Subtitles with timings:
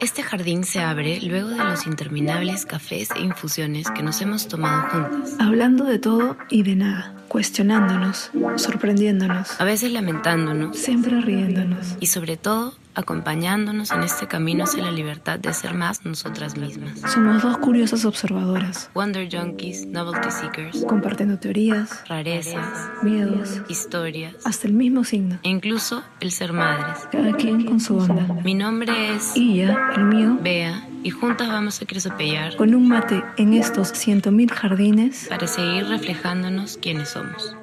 [0.00, 4.88] Este jardín se abre luego de los interminables cafés e infusiones que nos hemos tomado
[4.88, 5.36] juntas.
[5.40, 11.96] Hablando de todo y de nada, cuestionándonos, sorprendiéndonos, A veces lamentándonos siempre riéndonos.
[12.00, 16.98] y sobre todo acompañándonos en este camino hacia la libertad de ser más nosotras mismas.
[17.12, 24.72] Somos dos curiosas observadoras, Wonder Junkies, Novelty Seekers, compartiendo teorías, rarezas, miedos, historias hasta el
[24.74, 27.06] mismo signo, e incluso el ser madres.
[27.12, 28.26] cada quien con su onda.
[28.42, 33.22] Mi nombre es ya, el mío, Bea y juntas vamos a cresopellar con un mate
[33.36, 37.56] en estos ciento mil jardines, para seguir reflejándonos quiénes somos.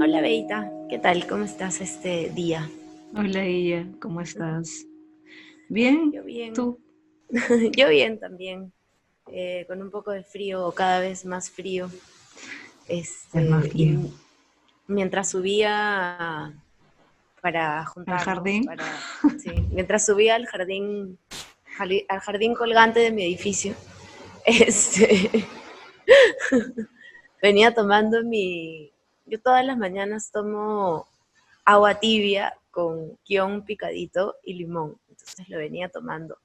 [0.00, 1.26] Hola Beita, ¿qué tal?
[1.26, 2.68] ¿Cómo estás este día?
[3.16, 4.84] Hola, Iya, ¿cómo estás?
[5.68, 6.12] ¿Bien?
[6.12, 6.52] Yo bien.
[6.52, 6.78] ¿Tú?
[7.76, 8.72] Yo bien también,
[9.32, 11.88] eh, con un poco de frío, o cada vez más frío.
[12.88, 14.00] Este, Es más y frío.
[14.88, 16.52] mientras subía
[17.44, 18.66] para juntar jardín?
[19.70, 21.18] mientras subía al jardín,
[22.08, 23.74] al jardín colgante de mi edificio,
[24.46, 25.44] este,
[27.42, 28.90] venía tomando mi,
[29.26, 31.06] yo todas las mañanas tomo
[31.66, 36.38] agua tibia con guion picadito y limón, entonces lo venía tomando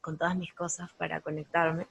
[0.00, 1.86] con todas mis cosas para conectarme.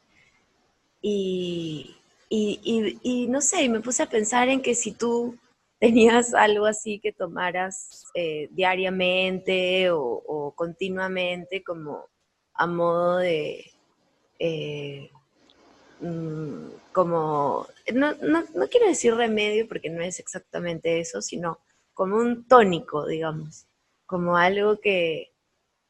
[0.99, 1.95] Y,
[2.27, 5.37] y, y- y no sé, y me puse a pensar en que si tú
[5.79, 12.05] tenías algo así que tomaras eh, diariamente o, o continuamente como
[12.53, 13.71] a modo de,
[14.39, 15.09] eh,
[16.01, 21.59] mm, como, no, no, no quiero decir remedio porque no es exactamente eso, sino
[21.93, 23.65] como un tónico, digamos,
[24.05, 25.31] como algo que,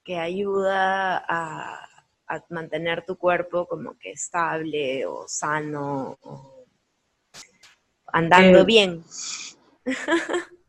[0.04, 1.80] que ayuda a,
[2.28, 6.66] a mantener tu cuerpo como que estable o sano o
[8.12, 9.04] andando Eh, bien.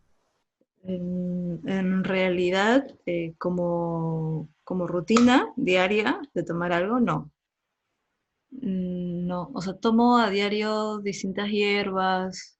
[0.82, 7.30] En, realidad, eh, como, como rutina diaria de tomar algo, no.
[8.50, 12.58] Mm, No, o sea, tomo a diario distintas hierbas,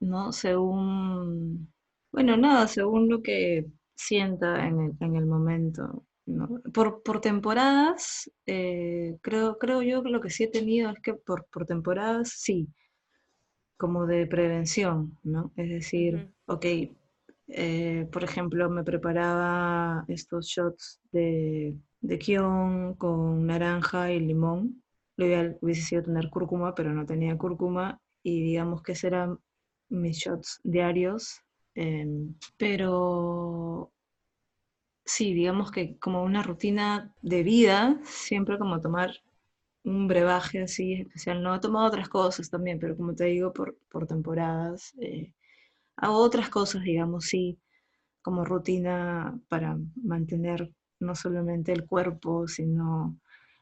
[0.00, 0.32] ¿no?
[0.32, 1.72] Según,
[2.12, 6.60] bueno, nada, según lo que sienta en el, en el momento, ¿no?
[6.74, 11.14] Por, por temporadas, eh, creo, creo yo que lo que sí he tenido es que
[11.14, 12.68] por, por temporadas, sí,
[13.80, 15.52] como de prevención, ¿no?
[15.56, 16.66] Es decir, ok,
[17.48, 24.82] eh, por ejemplo, me preparaba estos shots de, de kion con naranja y limón.
[25.16, 29.38] Lo ideal hubiese sido tener cúrcuma, pero no tenía cúrcuma y digamos que esos eran
[29.88, 31.40] mis shots diarios.
[31.74, 33.92] em, pero
[35.04, 39.10] sí, digamos que como una rutina de vida, siempre como tomar
[39.84, 41.42] un brebaje así especial.
[41.42, 44.94] No he tomado otras cosas también, pero como te digo, por, por temporadas.
[45.00, 45.32] eh,
[45.96, 47.58] hago otras cosas, digamos, sí,
[48.22, 50.70] como rutina para mantener
[51.00, 53.18] no solamente el cuerpo, sino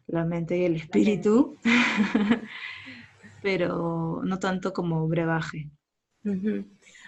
[0.09, 1.59] la mente y el espíritu,
[3.43, 5.71] pero no tanto como brebaje.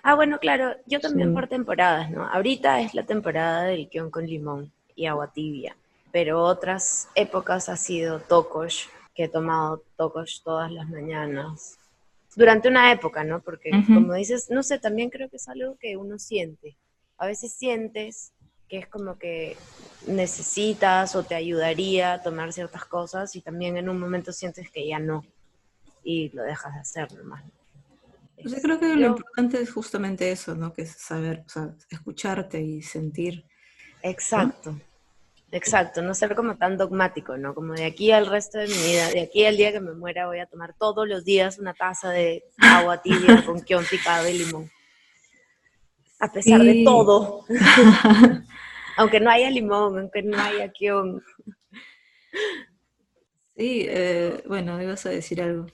[0.02, 1.34] Ah, bueno, claro, yo también Sí.
[1.34, 2.26] por temporadas, ¿no?
[2.26, 5.76] Ahorita es la temporada del kion con limón y agua tibia,
[6.12, 11.78] pero otras épocas ha sido tokosh, que he tomado tokosh todas las mañanas.
[12.36, 13.40] Durante una época, ¿no?
[13.42, 16.76] Porque como dices, no sé, también creo que es algo que uno siente.
[17.18, 18.32] A veces sientes
[18.68, 19.56] que es como que
[20.06, 24.86] necesitas o te ayudaría a tomar ciertas cosas y también en un momento sientes que
[24.86, 25.24] ya no
[26.04, 27.42] y lo dejas de hacer nomás.
[28.44, 30.72] O sea, creo que lo Yo- importante es justamente eso, ¿no?
[30.72, 33.44] Que es saber, o sea, escucharte y sentir.
[34.02, 34.80] Exacto,
[35.52, 37.54] exacto, no ser como tan dogmático, ¿no?
[37.54, 40.26] Como de aquí al resto de mi vida, de aquí al día que me muera
[40.26, 44.38] voy a tomar todos los días una taza de agua tibia con kion picado y
[44.38, 44.70] limón.
[46.20, 47.44] A pesar de todo,
[48.96, 51.22] aunque no haya limón, aunque no haya kion.
[53.56, 55.66] Sí, eh, bueno, ibas a decir algo.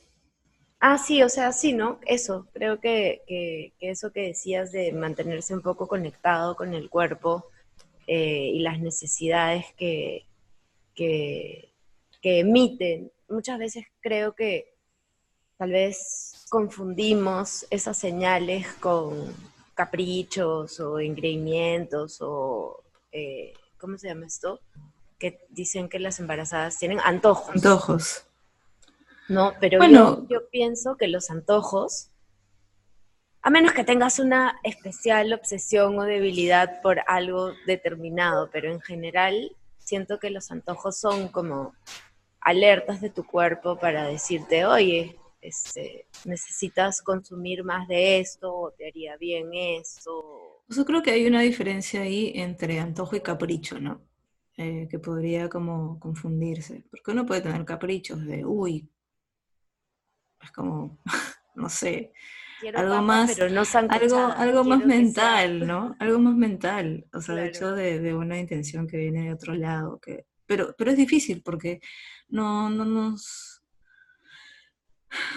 [0.81, 1.99] Ah, sí, o sea, sí, ¿no?
[2.06, 6.90] Eso, creo que, que- que eso que decías de mantenerse un poco conectado con el
[6.90, 7.46] cuerpo
[8.06, 10.26] eh, y las necesidades que,
[10.94, 11.73] que,
[12.23, 14.75] que emiten, muchas veces creo que
[15.56, 19.35] tal vez confundimos esas señales con
[19.75, 22.82] caprichos o engreimientos o,
[23.12, 24.61] eh, ¿cómo se llama esto?
[25.19, 27.55] Que dicen que las embarazadas tienen antojos.
[27.56, 28.23] Antojos.
[29.29, 30.20] No, pero Bueno.
[30.29, 32.11] yo, yo pienso que los antojos
[33.46, 39.52] A menos que tengas una especial obsesión o debilidad por algo determinado, pero en general
[39.78, 41.72] siento que los antojos son como
[42.40, 48.88] alertas de tu cuerpo para decirte, oye, este, necesitas consumir más de esto o te
[48.88, 50.64] haría bien esto.
[50.69, 54.02] Yo creo que hay una diferencia ahí entre antojo y capricho, ¿no?
[54.56, 56.82] Eh, que podría como confundirse.
[56.90, 58.90] Porque uno puede tener caprichos de, uy,
[60.43, 60.98] es como,
[61.54, 62.12] no sé,
[62.75, 65.97] algo más, algo, algo más mental, ¿no?
[65.99, 69.99] Algo más mental, o sea, de hecho de, una intención que viene de otro lado,
[70.00, 71.81] que, pero, pero es difícil porque
[72.29, 73.62] no, no nos,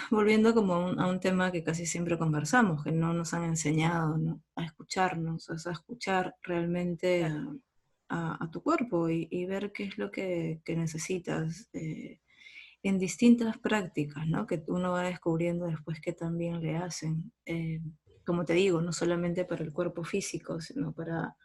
[0.09, 4.41] volviendo como a un, tema que casi siempre conversamos, que no nos han enseñado ¿no?
[4.55, 10.09] a escucharnos, o sea, a escuchar realmente a, tu cuerpo y, ver qué es lo
[10.09, 11.69] que, necesitas.
[11.73, 12.19] Eh,
[12.83, 14.47] en distintas prácticas, ¿no?
[14.47, 17.31] Que uno va descubriendo después que también le hacen.
[17.45, 17.81] Eh,
[18.25, 21.35] como te digo, no solamente para el cuerpo físico, sino para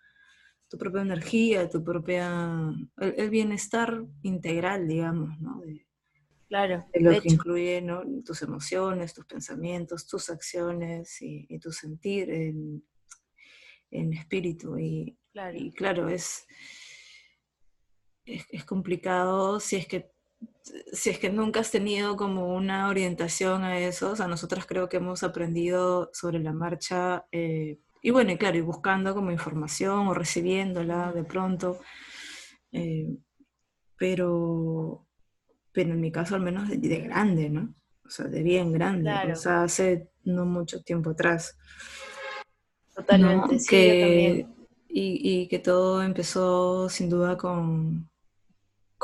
[0.69, 5.63] tu propia energía, tu propia, el, bienestar integral, digamos, ¿no?
[6.49, 6.87] claro.
[6.93, 8.03] De lo que incluye ¿no?
[8.25, 12.85] tus emociones, tus pensamientos, tus acciones y, tu sentir en,
[13.91, 14.79] en espíritu.
[14.79, 16.47] Y claro, y claro es,
[18.25, 20.14] es, es complicado si es que
[20.93, 24.89] si es que nunca has tenido como una orientación a eso, o sea, nosotras creo
[24.89, 30.09] que hemos aprendido sobre la marcha, eh, y bueno, y claro, y buscando como información
[30.09, 31.81] o recibiéndola de pronto,
[32.73, 33.17] eh,
[33.97, 35.07] pero,
[35.73, 37.75] pero en mi caso al menos de, grande, ¿no?
[38.05, 41.57] O sea, de bien grande, o sea, hace no mucho tiempo atrás.
[42.95, 44.47] Totalmente, sí, que,
[44.89, 48.09] Y, y que todo empezó sin duda con,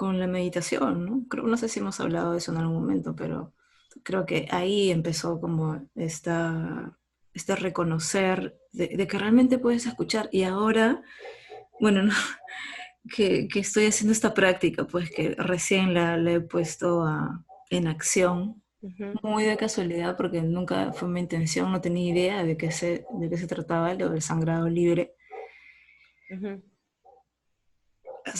[0.01, 1.29] con la meditación, ¿no?
[1.29, 3.53] Creo, no sé si hemos hablado de eso en algún momento, pero
[4.03, 6.99] creo que ahí empezó como esta,
[7.35, 10.31] este reconocer de, que realmente puedes escuchar.
[10.33, 11.03] Y ahora,
[11.81, 12.11] bueno,
[13.15, 17.05] que, estoy haciendo esta práctica, pues que recién la, he puesto
[17.69, 18.63] en acción,
[19.23, 23.29] muy de casualidad, porque nunca fue mi intención, no tenía idea de qué se, de
[23.29, 25.13] qué se trataba lo del sangrado libre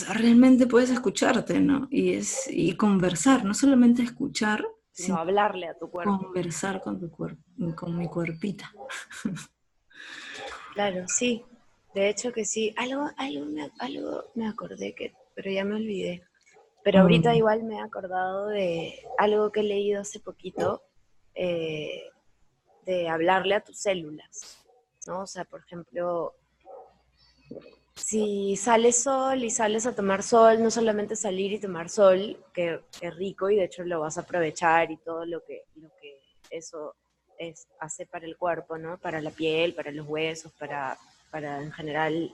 [0.09, 1.87] realmente puedes escucharte, ¿no?
[1.89, 6.19] Y, es, y conversar, no solamente escuchar, sino hablarle a tu cuerpo.
[6.19, 7.41] Conversar con tu cuerpo,
[7.75, 8.71] con mi cuerpita.
[10.73, 11.43] Claro, sí.
[11.93, 12.73] De hecho que sí.
[12.77, 16.23] Algo, algo, me, algo me acordé que, pero ya me olvidé.
[16.83, 17.35] Pero ahorita mm.
[17.35, 20.81] igual me he acordado de algo que he leído hace poquito,
[21.35, 22.03] eh,
[22.85, 24.65] de hablarle a tus células,
[25.05, 25.21] ¿no?
[25.21, 26.35] O sea, por ejemplo,
[27.95, 32.79] si sales sol y sales a tomar sol, no solamente salir y tomar sol, que
[33.01, 35.63] es rico y de hecho lo vas a aprovechar y todo lo que,
[36.49, 36.95] eso
[37.37, 38.97] es, hace para el cuerpo, ¿no?
[38.97, 40.97] Para la piel, para los huesos, para,
[41.29, 42.33] para en general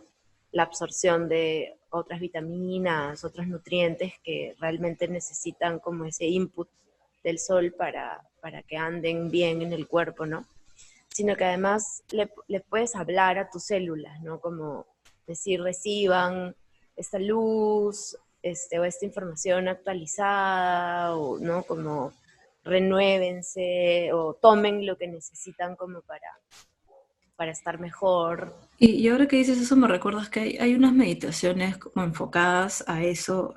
[0.51, 6.69] la absorción de otras vitaminas, otros nutrientes que realmente necesitan como ese input
[7.23, 10.45] del sol para, para que anden bien en el cuerpo, ¿no?
[11.09, 14.39] Sino que además le, le puedes hablar a tus células, ¿no?
[14.39, 14.85] Como
[15.27, 16.55] decir, reciban
[16.95, 21.63] esta luz este, o esta información actualizada, o ¿no?
[21.63, 22.13] como
[22.63, 26.39] renuévense o tomen lo que necesitan como para,
[27.35, 28.55] para estar mejor.
[28.77, 33.53] Y, ahora que dices eso me recuerdas que hay, unas meditaciones como enfocadas a eso,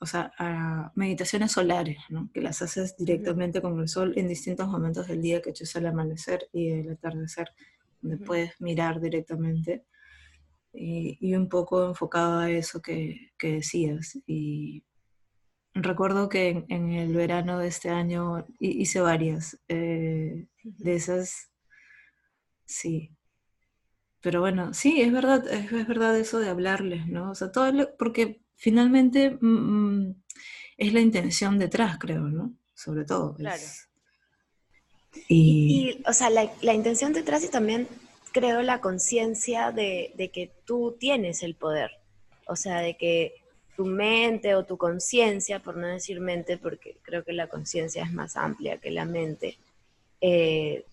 [0.00, 2.30] o sea, a meditaciones solares, ¿no?
[2.32, 5.86] que las haces directamente con el sol en distintos momentos del día, que es el
[5.86, 7.48] amanecer y el atardecer,
[8.02, 9.84] donde puedes mirar directamente
[10.76, 14.18] y, un poco enfocado a eso que, decías.
[14.26, 14.84] Y
[15.74, 21.50] recuerdo que en, el verano de este año hice varias eh, de esas,
[22.64, 23.12] sí.
[24.20, 27.30] Pero bueno, sí, es verdad, es, verdad eso de hablarles, ¿no?
[27.30, 30.22] O sea, todo porque finalmente mm, mm,
[30.78, 32.54] es la intención detrás, creo, ¿no?
[32.74, 33.34] Sobre todo.
[33.34, 33.62] Claro.
[35.28, 37.88] y, o sea, la, la intención detrás y también
[38.36, 41.90] creo, la conciencia de, que tú tienes el poder.
[42.46, 43.32] O sea, de que
[43.76, 48.12] tu mente o tu conciencia, por no decir mente, porque creo que la conciencia es
[48.12, 49.56] más amplia que la mente,
[50.20, 50.84] eh,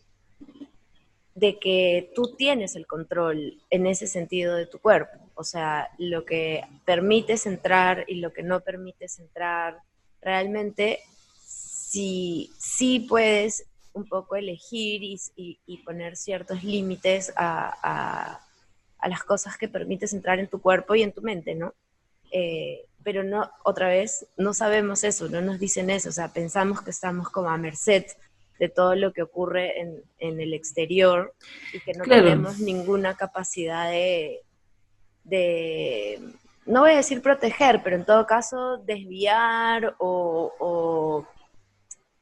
[1.36, 5.20] de que tú tienes el control en ese sentido de tu cuerpo.
[5.36, 9.80] O sea, lo que permites entrar y lo que no permites entrar,
[10.22, 11.00] realmente
[11.42, 18.40] si sí puedes un poco elegir y, poner ciertos límites a,
[19.04, 21.74] las cosas que permites entrar en tu cuerpo y en tu mente, ¿no?
[22.32, 26.82] Eh, pero no, otra vez, no sabemos eso, no nos dicen eso, o sea, pensamos
[26.82, 28.06] que estamos como a merced
[28.60, 31.34] de todo lo que ocurre en, en el exterior
[31.74, 32.24] y que no Claro.
[32.24, 34.42] tenemos ninguna capacidad de,
[35.26, 36.22] de,
[36.66, 41.28] no voy a decir proteger, pero en todo caso desviar o, o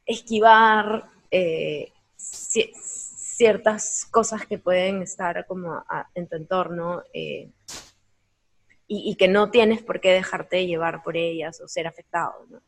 [0.04, 5.84] esquivar eh, ci- ciertas cosas que pueden estar como
[6.14, 7.50] en tu entorno eh,
[8.86, 12.46] y, que no tienes por qué dejarte llevar por ellas o ser afectado.
[12.50, 12.60] ¿no?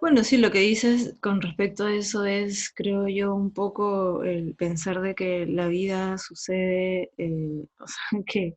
[0.00, 4.54] Bueno, sí, lo que dices con respecto a eso es, creo yo, un poco el
[4.54, 8.56] pensar de que la vida sucede, eh, o sea, que,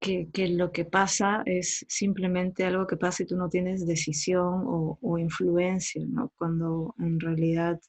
[0.00, 5.18] que, lo que pasa es simplemente algo que pasa y tú no tienes decisión o,
[5.18, 6.32] influencia, ¿no?
[6.36, 7.80] Cuando en realidad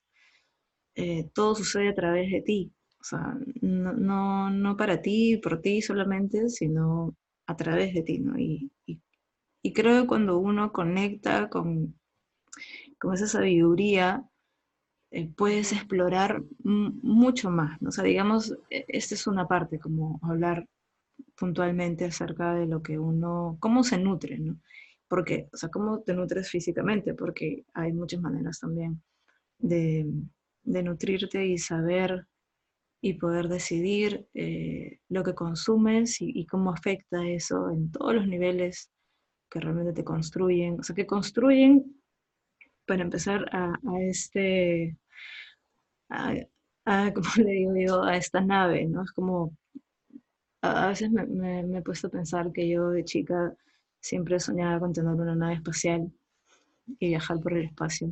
[0.96, 2.72] eh, todo sucede a través de ti.
[3.01, 7.16] O sea, no, no, no para ti, por ti solamente, sino
[7.48, 8.38] a través de ti, ¿no?
[8.38, 9.01] Y, y,
[9.74, 11.96] creo que cuando uno conecta con,
[13.00, 14.24] con esa sabiduría,
[15.12, 17.92] eh, puedes explorar mucho más, ¿no?
[17.92, 20.68] Sea, digamos, e- esta es una parte, como hablar
[21.35, 24.59] puntualmente acerca de lo que uno, cómo se nutre, ¿no?
[25.07, 29.01] Porque, o sea, cómo te nutres físicamente, porque hay muchas maneras también
[29.57, 30.05] de,
[30.63, 32.27] de nutrirte y saber
[33.01, 38.91] y poder decidir eh, lo que consumes y, cómo afecta eso en todos los niveles
[39.49, 41.95] que realmente te construyen, o sea, que construyen
[42.85, 44.97] para empezar a, este,
[46.09, 46.33] a,
[46.85, 49.03] a, le digo yo, a esta nave, ¿no?
[49.03, 49.55] Es como,
[50.62, 53.54] a, veces me, me- me he puesto a pensar que yo de chica
[54.00, 56.12] siempre soñaba con tener una nave espacial
[57.00, 58.12] y viajar por el espacio.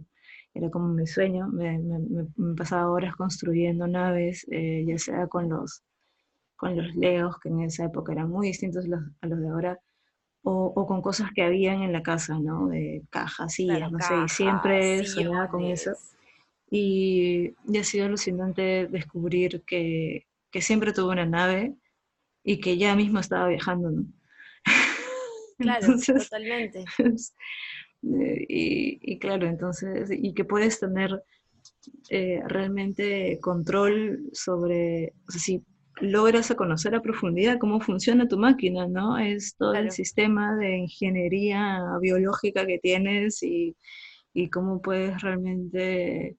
[0.53, 5.83] Era como mi sueño, me, me- pasaba horas construyendo naves, eh, ya sea con los,
[6.55, 9.49] con los Legos, que en esa época eran muy distintos a los, a los de
[9.49, 9.79] ahora,
[10.43, 12.69] o, o con cosas que habían en la casa, ¿no?
[12.69, 15.91] De cajas, sillas, Claro, no sé, siempre soñaba con eso.
[16.69, 21.75] Y, y ha sido alucinante descubrir que, que siempre tuve una nave
[22.47, 24.05] y que ya mismo estaba viajando, ¿no?
[25.59, 26.89] Claro, Entonces, totalmente.
[28.03, 31.23] eh, y, y claro, entonces, y que puedes tener
[32.09, 35.65] eh, realmente control sobre, o sea, si
[36.01, 39.17] logras a conocer a profundidad cómo funciona tu máquina, ¿no?
[39.17, 43.75] Es todo el sistema de ingeniería biológica que tienes y,
[44.33, 46.37] y cómo puedes realmente,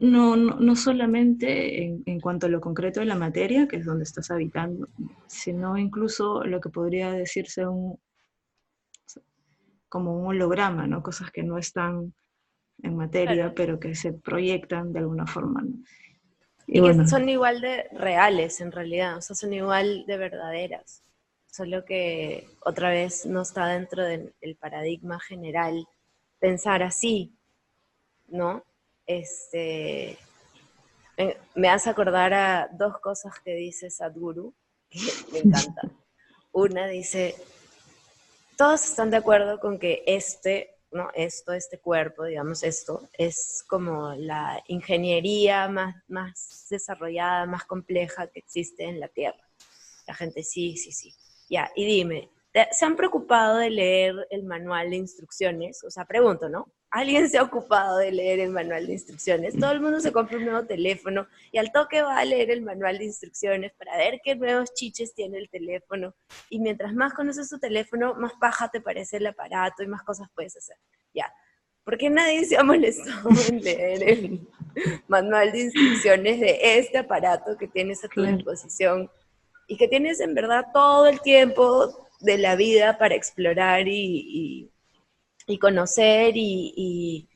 [0.00, 3.84] no, no, no solamente en, en cuanto a lo concreto de la materia, que es
[3.84, 4.88] donde estás habitando,
[5.26, 7.98] sino incluso lo que podría decirse un,
[9.88, 11.02] como un holograma, ¿no?
[11.02, 12.12] Cosas que no están
[12.82, 13.54] en materia, Claro.
[13.54, 15.74] pero que se proyectan de alguna forma, ¿no?
[16.66, 21.02] Y que son igual de reales en realidad, o sea, son igual de verdaderas.
[21.46, 25.86] Solo que otra vez no está dentro del el paradigma general
[26.38, 27.32] pensar así,
[28.28, 28.62] ¿no?
[29.08, 30.18] Este,
[31.54, 34.54] me, hace acordar a dos cosas que dice Sadhguru,
[34.90, 35.00] que
[35.32, 35.96] me encantan.
[36.52, 37.34] Una dice,
[38.56, 41.10] todos están de acuerdo con que este, ¿no?
[41.14, 48.40] Esto, este cuerpo, digamos, esto, es como la ingeniería más, más desarrollada, más compleja que
[48.40, 49.48] existe en la Tierra.
[50.06, 51.14] La gente, sí, sí, sí.
[51.48, 55.82] Ya, y dime, ¿te- ¿se han preocupado de leer el manual de instrucciones?
[55.82, 56.70] O sea, pregunto, ¿no?
[56.90, 59.58] ¿Alguien se ha ocupado de leer el manual de instrucciones?
[59.58, 62.62] Todo el mundo se compra un nuevo teléfono y al toque va a leer el
[62.62, 66.14] manual de instrucciones para ver qué nuevos chiches tiene el teléfono.
[66.48, 70.28] Y mientras más conoces tu teléfono, más paja te parece el aparato y más cosas
[70.34, 70.76] puedes hacer.
[71.12, 71.30] Ya.
[71.84, 74.48] Porque nadie se ha molestado en leer el
[75.08, 79.10] manual de instrucciones de este aparato que tienes a tu disposición
[79.66, 83.92] y que tienes en verdad todo el tiempo de la vida para explorar y,
[84.26, 84.70] y-
[85.48, 87.28] y conocer y, y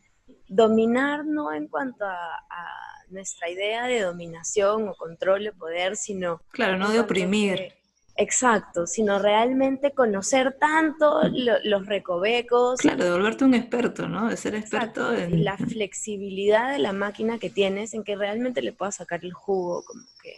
[0.49, 2.67] dominar, no en cuanto a, a
[3.11, 7.73] nuestra idea de dominación o control de poder, sino Claro, no de oprimir.
[8.17, 14.29] exacto, sino realmente conocer tanto lo- los recovecos Claro, de volverte un experto, ¿no?
[14.29, 15.45] De ser Exacto, experto en...
[15.45, 19.85] la flexibilidad de la máquina que tienes en que realmente le puedas sacar el jugo
[19.85, 20.35] como que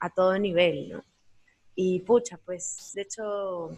[0.00, 1.04] a todo nivel, ¿no?
[1.74, 3.70] Y pucha, pues de hecho,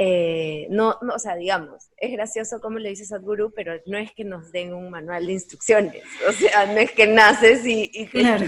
[0.00, 4.12] eh, no, no, o sea, digamos, es gracioso como le dices Sadhguru, pero no es
[4.12, 8.06] que nos den un manual de instrucciones, o sea, no es que naces y, y
[8.06, 8.46] te, Claro.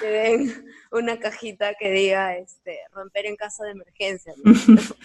[0.00, 4.32] te den una cajita que diga este, romper en caso de emergencia.
[4.44, 4.52] ¿no?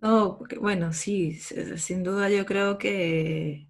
[0.00, 3.68] No, porque, bueno, sí, sin duda yo creo que,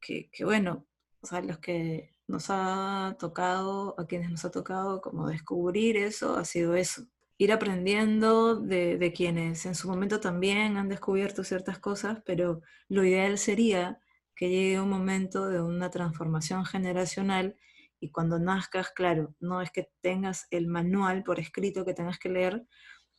[0.00, 0.86] que, que, bueno,
[1.20, 6.36] o sea, los que nos ha tocado, a quienes nos ha tocado como descubrir eso,
[6.36, 7.06] ha sido eso.
[7.40, 13.04] Ir aprendiendo de, de quienes en su momento también han descubierto ciertas cosas, pero lo
[13.04, 14.00] ideal sería
[14.34, 17.56] que llegue un momento de una transformación generacional
[18.00, 22.28] y cuando nazcas, claro, no es que tengas el manual por escrito que tengas que
[22.28, 22.66] leer,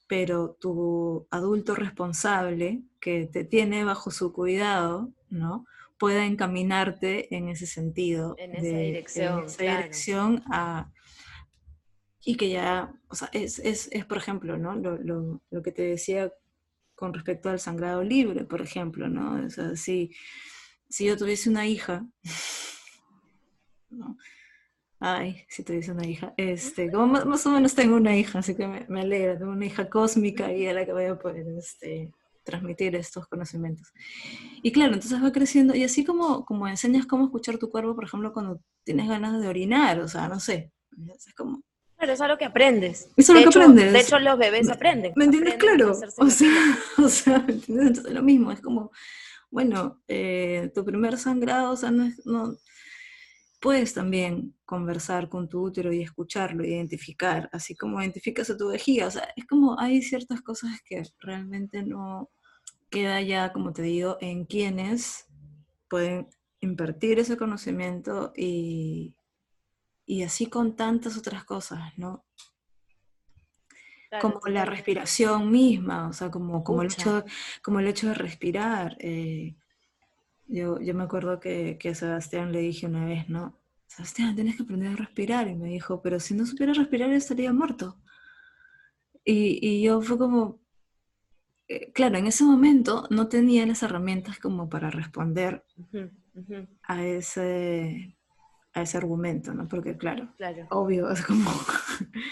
[0.07, 5.65] pero tu adulto responsable que te tiene bajo su cuidado, ¿no?
[5.97, 8.35] pueda encaminarte en ese sentido.
[8.37, 9.77] En esa dirección, En esa claro.
[9.81, 10.91] dirección a-
[12.29, 14.75] y que ya, o sea, es, es, es, por ejemplo, ¿no?
[14.75, 16.31] Lo, lo- lo que te decía
[16.95, 19.45] con respecto al sangrado libre, por ejemplo, ¿no?
[19.45, 20.11] O sea, si,
[20.89, 22.05] si yo tuviese una hija,
[23.89, 24.17] ¿no?
[24.99, 28.55] Ay, si tuviese una hija, este, como más, más o menos tengo una hija, así
[28.55, 31.47] que me, me alegra, tengo una hija cósmica y a la que voy a poder
[31.57, 32.11] este,
[32.43, 33.93] transmitir estos conocimientos.
[34.63, 38.05] Y claro, entonces va creciendo, y así como, como enseñas cómo escuchar tu cuerpo, por
[38.05, 40.71] ejemplo, cuando tienes ganas de orinar, o sea, no sé,
[41.15, 41.63] es como,
[41.99, 43.09] Claro, es algo que aprendes.
[43.17, 43.91] Es de lo que hecho, aprendes.
[43.91, 45.11] De hecho, los bebés aprenden.
[45.17, 45.55] ¿Me entiendes?
[45.55, 45.91] aprenden Claro.
[46.17, 47.45] O sea, o sea.
[47.45, 48.91] Entonces, lo mismo, es como,
[49.51, 52.55] bueno, eh, tu primer sangrado, o sea, no es, no,
[53.59, 59.07] puedes también conversar con tu útero y escucharlo, identificar, así como identificas a tu vejiga,
[59.07, 62.29] o sea, es como hay ciertas cosas que realmente no
[62.89, 65.25] queda ya, como te digo, en quienes
[65.89, 66.29] pueden
[66.61, 69.15] impartir ese conocimiento y,
[70.09, 72.25] y así con tantas otras cosas, ¿no?
[74.09, 77.23] Claro, como la respiración misma, o sea, como, como, el, hecho,
[77.61, 78.97] como el hecho de respirar.
[78.99, 79.55] eh,
[80.47, 83.61] yo, yo me acuerdo que, que a Sebastián le dije una vez, ¿no?
[83.85, 85.47] Sebastián, tienes que aprender a respirar.
[85.47, 88.01] Y me dijo, pero si no supiera respirar estaría muerto.
[89.23, 90.59] Y, y yo fue como,
[91.67, 95.63] eh, claro, en ese momento no tenía las herramientas como para responder
[96.81, 98.18] a ese,
[98.73, 99.67] a ese argumento, ¿no?
[99.67, 100.67] Porque claro, Claro.
[100.71, 101.49] obvio, es como...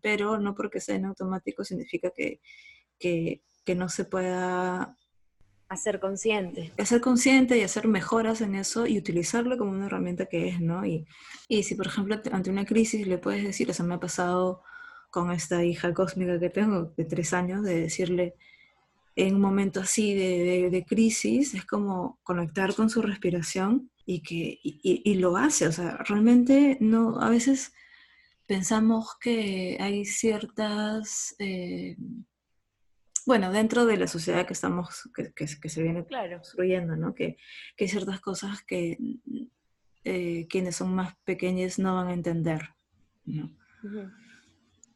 [0.00, 2.40] Pero no porque sea en automático significa que,
[2.98, 4.96] que, que no se pueda
[5.68, 6.72] A ser consciente.
[6.84, 10.86] ser consciente y hacer mejoras en eso y utilizarlo como una herramienta que es, ¿no?
[10.86, 11.04] Y,
[11.48, 14.62] y si, por ejemplo, ante- una crisis le puedes decir, o sea, me ha pasado
[15.10, 18.34] con esta hija cósmica que tengo de tres años, de decirle
[19.16, 24.22] en un momento así de, de- de crisis, es como conectar con su respiración y
[24.22, 27.74] que y, y- y lo hace, o sea, realmente no, a veces
[28.46, 31.94] pensamos que hay ciertas, eh,
[33.26, 36.38] bueno, dentro de la sociedad que estamos, que, que- que se viene Claro.
[36.38, 37.14] construyendo, ¿no?
[37.14, 37.36] Que,
[37.76, 38.96] que hay ciertas cosas que
[40.04, 42.62] eh, quienes son más pequeños no van a entender,
[43.26, 43.50] ¿no?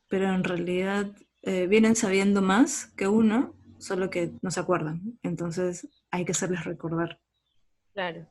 [0.08, 5.18] Pero en realidad eh, vienen sabiendo más que uno, solo que no se acuerdan.
[5.22, 7.20] Entonces hay que hacerles recordar.
[7.92, 8.26] Claro.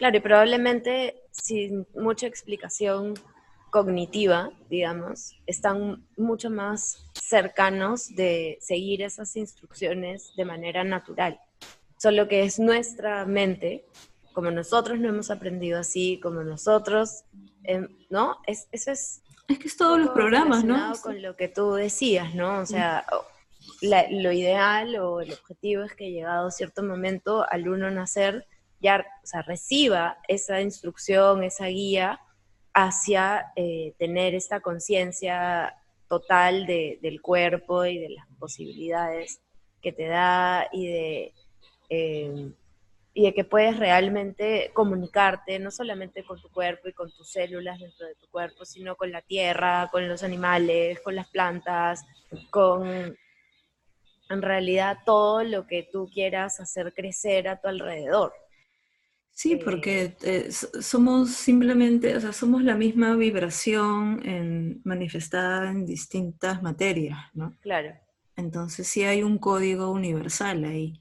[0.00, 3.12] Claro, y probablemente sin mucha explicación
[3.68, 11.38] cognitiva, digamos, están mucho más cercanos de seguir esas instrucciones de manera natural.
[11.98, 13.84] Solo que es nuestra mente,
[14.32, 17.24] como nosotros no hemos aprendido así, como nosotros,
[17.64, 18.38] em, ¿no?
[18.46, 20.92] Es, eso es Es que es todos los programas, ¿no?
[21.02, 22.60] con lo que tú decías, ¿no?
[22.60, 23.04] O sea,
[23.82, 28.46] la- lo ideal o el objetivo es que llegado a cierto momento al uno nacer
[28.80, 32.20] ya sea, reciba esa instrucción, esa guía
[32.72, 35.74] hacia eh, tener esta conciencia
[36.08, 39.40] total de- del cuerpo y de las posibilidades
[39.82, 41.34] que te da y de,
[41.90, 42.52] eh,
[43.14, 47.78] y de que puedes realmente comunicarte no solamente con tu cuerpo y con tus células
[47.80, 52.04] dentro de tu cuerpo, sino con la tierra, con los animales, con las plantas,
[52.50, 53.16] con
[54.30, 58.32] en realidad todo lo que tú quieras hacer crecer a tu alrededor.
[59.40, 60.50] Sí, Eh, porque eh,
[60.82, 67.56] somos simplemente, o sea, somos la misma vibración en- manifestada en distintas materias, ¿no?
[67.62, 67.94] Claro,
[68.36, 71.00] Entonces sí hay un código universal ahí,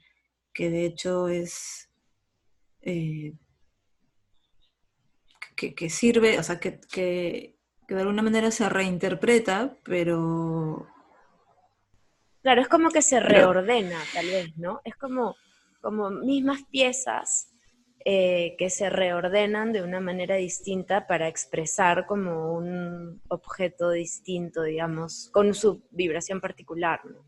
[0.53, 1.89] que de hecho es,
[2.81, 3.33] eh,
[5.57, 10.87] que, que sirve, o sea, que, que- que de alguna manera se reinterpreta, pero
[12.41, 14.79] claro, es como que se Pero- reordena, tal vez, ¿no?
[14.85, 15.35] Es como,
[15.81, 17.49] como mismas piezas
[18.05, 25.29] eh, que se reordenan de una manera distinta para expresar como un objeto distinto, digamos,
[25.31, 27.25] con su vibración particular, ¿no?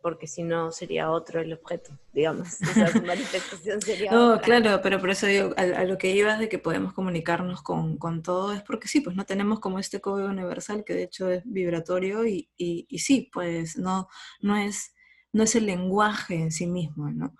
[0.00, 2.62] Porque si no sería otro el objeto, digamos.
[2.64, 4.40] O sea, su manifestación sería No, otra.
[4.40, 7.96] claro, pero por eso digo, a, a lo que ibas de que podemos comunicarnos con,
[7.98, 11.30] con todo es porque sí, pues no tenemos como este código universal que de hecho
[11.30, 14.08] es vibratorio y, y- y sí, pues no,
[14.40, 14.94] no, es,
[15.32, 17.34] no es el lenguaje en sí mismo, ¿no?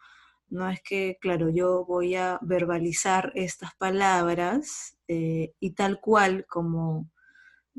[0.48, 7.10] No es que, claro, yo voy a verbalizar estas palabras eh, y tal cual como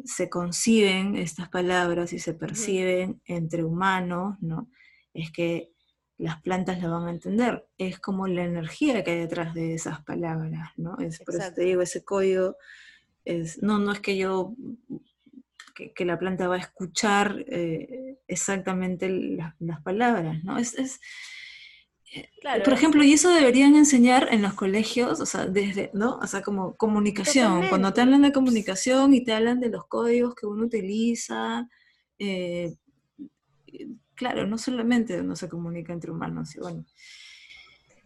[0.04, 4.70] se conciben estas palabras y se perciben entre humanos, ¿no?
[5.14, 5.72] Es que
[6.18, 7.68] las plantas lo van a entender.
[7.78, 10.98] Es como la energía que hay detrás de esas palabras, ¿no?
[11.00, 12.58] Es por eso te digo, ese código
[13.26, 14.56] es, no, no es que yo,
[15.76, 20.58] que, que la planta va a escuchar eh, exactamente la- las palabras, ¿no?
[20.58, 21.00] Es, es,
[22.40, 26.18] Claro, por ejemplo, y eso deberían enseñar en los colegios, o sea, desde, ¿no?
[26.22, 30.36] O sea, como comunicación, cuando te hablan de comunicación y te hablan de los códigos
[30.36, 31.68] que uno utiliza,
[32.20, 32.76] eh,
[34.14, 36.86] claro, no solamente uno se comunica entre humanos, y bueno,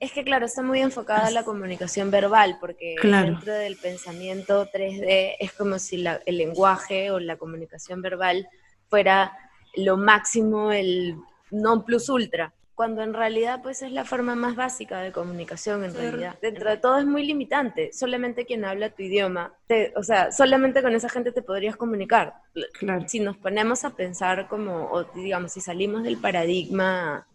[0.02, 3.34] Es que claro, está muy enfocada a la comunicación verbal, porque Claro.
[3.34, 8.48] dentro del pensamiento 3D es como si la- el lenguaje o la comunicación verbal
[8.88, 9.34] fuera
[9.76, 11.18] lo máximo, el
[11.52, 15.92] non plus ultra, cuando en realidad pues es la forma más básica de comunicación en
[15.92, 16.36] Sí, realidad.
[16.42, 20.32] re- Dentro de todo es muy limitante, solamente quien habla tu idioma, te- o sea,
[20.32, 22.36] solamente con esa gente te podrías comunicar.
[22.72, 23.06] claro.
[23.06, 27.28] si nos ponemos a pensar como, o digamos, si salimos del paradigma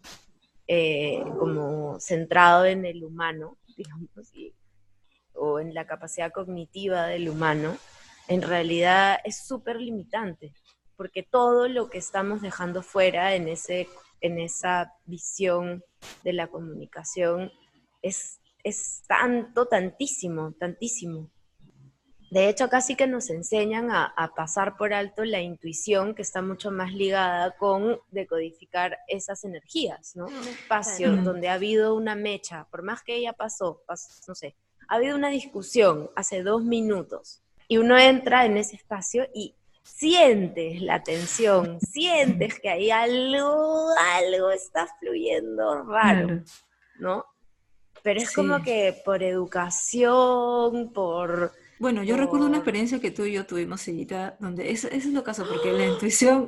[0.67, 4.09] eh, como centrado en el humano, digamos,
[5.35, 7.77] o en la capacidad cognitiva del humano,
[8.27, 10.53] en realidad es súper limitante,
[10.97, 13.87] porque todo lo que estamos dejando fuera en, ese,
[14.25, 15.83] en esa visión
[16.23, 17.51] de la comunicación
[18.01, 21.29] es, es tanto, tantísimo, tantísimo.
[22.31, 26.41] De hecho, casi que nos enseñan a, a pasar por alto la intuición que está
[26.41, 30.25] mucho más ligada con decodificar esas energías, ¿no?
[30.25, 31.23] Un espacio Claro.
[31.23, 34.55] donde ha habido una mecha, por más que ella pasó, pas- no sé,
[34.87, 39.55] ha habido una discusión hace dos minutos y uno entra en ese espacio y
[39.85, 46.27] sientes la tensión, sientes que hay algo, algo está fluyendo raro.
[46.27, 46.43] Claro.
[46.99, 47.25] ¿no?
[48.03, 48.35] Pero es Sí.
[48.35, 51.53] como que por educación, por...
[51.79, 55.13] Bueno, yo recuerdo una experiencia que tú y yo tuvimos, Sellita, donde eso, eso es
[55.13, 56.47] lo caso, porque la intuición,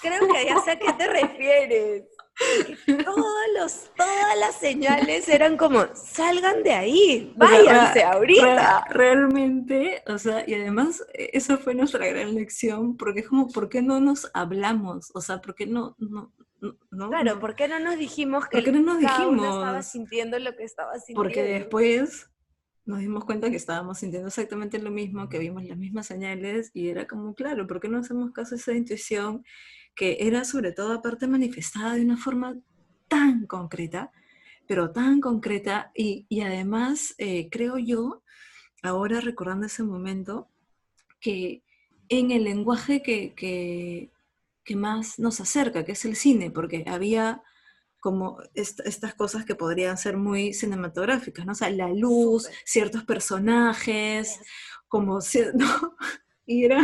[0.00, 2.04] Creo que ya sé a qué te refieres.
[3.04, 8.84] Todos los, todas las señales eran como, salgan de ahí, O sea, váyanse ahorita.
[8.88, 13.48] re- realmente, o sea, y además eh, eso fue nuestra gran lección, porque es como,
[13.48, 15.10] ¿por qué no nos hablamos?
[15.14, 16.32] O sea, ¿por qué no, no,
[16.90, 17.38] no, Claro?
[17.38, 19.86] ¿por qué no nos dijimos que ¿Por qué no nos cada uno estaba dijimos?
[19.86, 21.22] sintiendo lo que estaba sintiendo?
[21.22, 22.28] Porque después
[22.84, 26.88] nos dimos cuenta que estábamos sintiendo exactamente lo mismo, que vimos las mismas señales y
[26.88, 29.44] era como, claro, ¿por qué no hacemos caso a esa intuición
[29.94, 32.56] que era sobre todo aparte manifestada de una forma
[33.08, 34.10] tan concreta,
[34.66, 38.22] pero tan concreta y, y además eh, creo yo,
[38.82, 40.48] ahora recordando ese momento,
[41.20, 41.62] que
[42.08, 44.10] en el lenguaje que, que,
[44.64, 47.42] que más nos acerca, que es el cine, porque había
[48.00, 51.52] como est- estas cosas que podrían ser muy cinematográficas, ¿no?
[51.52, 54.40] O sea, la luz, ciertos personajes,
[54.88, 55.18] como,
[55.54, 55.96] ¿no?
[56.46, 56.80] Y era,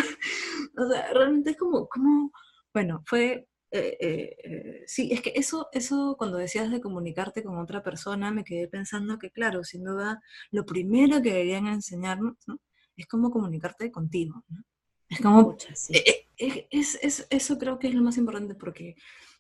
[0.77, 2.33] o sea, realmente es como, como
[2.79, 7.59] bueno, fue, eh, eh, eh, sí, es que eso, eso cuando decías de comunicarte con
[7.59, 12.61] otra persona, me quedé pensando que, claro, sin duda, lo primero que deberían enseñarnos, ¿no?
[12.97, 14.63] Es cómo comunicarte contigo, ¿no?
[15.09, 16.05] Es como, Pucha, sí.
[16.39, 18.95] eh, es, es- eso creo que es lo más importante porque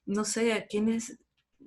[0.06, 1.18] no sé a quiénes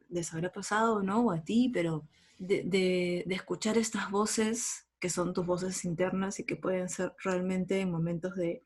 [0.10, 2.08] les habrá pasado o no, o a ti, pero
[2.38, 7.14] de, de- de escuchar estas voces que son tus voces internas y que pueden ser
[7.24, 8.64] realmente en momentos de,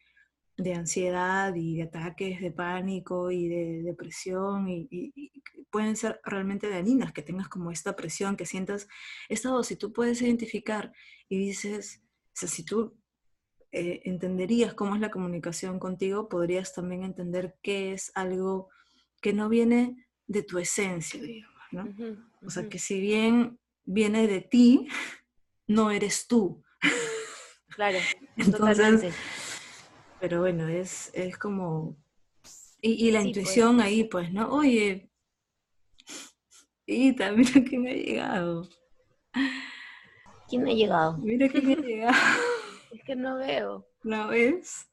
[0.57, 6.21] de ansiedad y de ataques de pánico y de depresión y, y- y pueden ser
[6.23, 8.87] realmente dañinas, que tengas como esta presión, que sientas
[9.27, 10.93] esta voz, si tú puedes identificar
[11.27, 12.97] y dices, o sea, si tú
[13.73, 18.69] eh, entenderías cómo es la comunicación contigo, podrías también entender qué es algo
[19.21, 21.83] que no viene de tu esencia, digamos, ¿no?
[22.45, 24.87] O sea, que si bien viene de ti,
[25.67, 26.63] no eres tú.
[27.75, 27.97] Claro,
[28.37, 29.11] Entonces, totalmente.
[30.19, 31.95] Pero bueno, es, es como...
[32.81, 33.37] Y, y la Sí, pues.
[33.37, 34.49] intuición ahí, pues, ¿no?
[34.49, 35.09] Oye,
[36.87, 38.69] Ita, mira quién ha llegado.
[40.47, 41.17] ¿Quién ha llegado?
[41.17, 42.13] Mira quién ha llegado.
[42.91, 43.85] Es que no veo.
[44.03, 44.87] ¿No ves?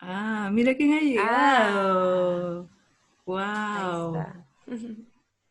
[0.00, 2.62] Ah, mira quién ha llegado.
[2.62, 2.68] Ahí
[3.24, 4.24] Wow.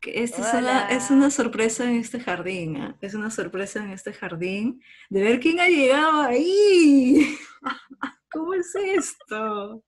[0.02, 2.98] Que esta es una, es una sorpresa en este jardín, ¿ah?
[3.02, 7.38] Es una sorpresa en este jardín de ver quién ha llegado ahí.
[8.32, 9.82] ¿Cómo es esto?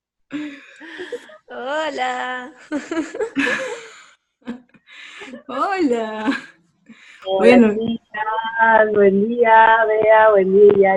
[1.47, 2.53] Hola.
[5.47, 6.29] Hola.
[7.37, 10.95] Buenos Bueno, días, buen día, Bea, buen día.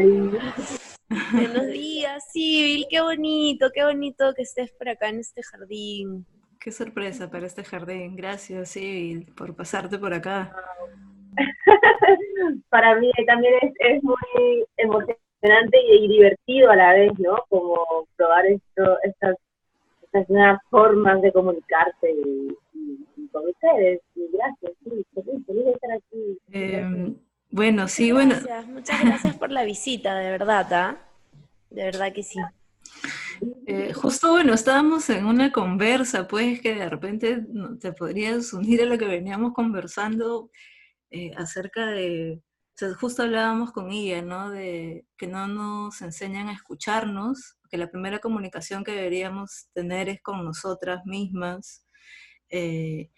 [1.32, 2.86] Buenos días, Sibyl.
[2.88, 6.26] Qué bonito, qué bonito que estés por acá en este jardín.
[6.60, 8.16] qué sorpresa para este jardín.
[8.16, 10.54] Gracias, Sibyl, por pasarte por acá.
[12.68, 17.36] Para mí también es, es muy emocionante y, y divertido a la vez, ¿no?
[17.48, 17.76] Como
[18.16, 19.36] probar esto, estas,
[20.02, 24.00] estas nuevas formas de comunicarse y, y- y con ustedes.
[24.14, 26.38] Y gracias, sí, feliz, feliz de estar aquí.
[26.52, 27.14] Eh,
[27.50, 28.34] bueno, sí, bueno.
[28.68, 30.96] Muchas gracias por la visita, de verdad, ¿ah?
[31.70, 32.38] De verdad que sí.
[33.66, 37.44] Eh, justo, bueno, estábamos en una conversa, pues, que de repente
[37.80, 40.50] te podrías unir a lo que veníamos conversando
[41.10, 42.40] eh, acerca de,
[42.74, 44.50] o sea, justo hablábamos con ella, ¿no?
[44.50, 50.20] De que no nos enseñan a escucharnos, que la primera comunicación que deberíamos tener es
[50.22, 51.86] con nosotras mismas.
[52.50, 53.10] eh,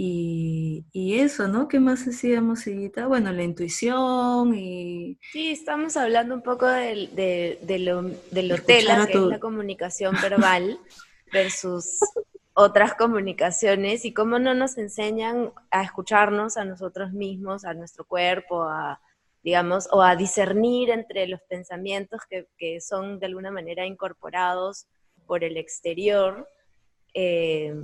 [0.00, 1.66] y, y eso, ¿no?
[1.66, 3.08] ¿Qué más decíamos, Siguita?
[3.08, 5.18] Bueno, la intuición y...
[5.32, 9.30] Sí, estamos hablando un poco del- de, de lo, de lo tela, que tu- es
[9.30, 10.78] la comunicación verbal,
[11.32, 11.98] versus
[12.60, 18.64] otras comunicaciones y cómo no nos enseñan a escucharnos a nosotros mismos, a nuestro cuerpo,
[18.64, 19.00] a,
[19.44, 24.88] digamos, o a discernir entre los pensamientos que, son de alguna manera incorporados
[25.24, 26.48] por el exterior
[27.14, 27.76] eh,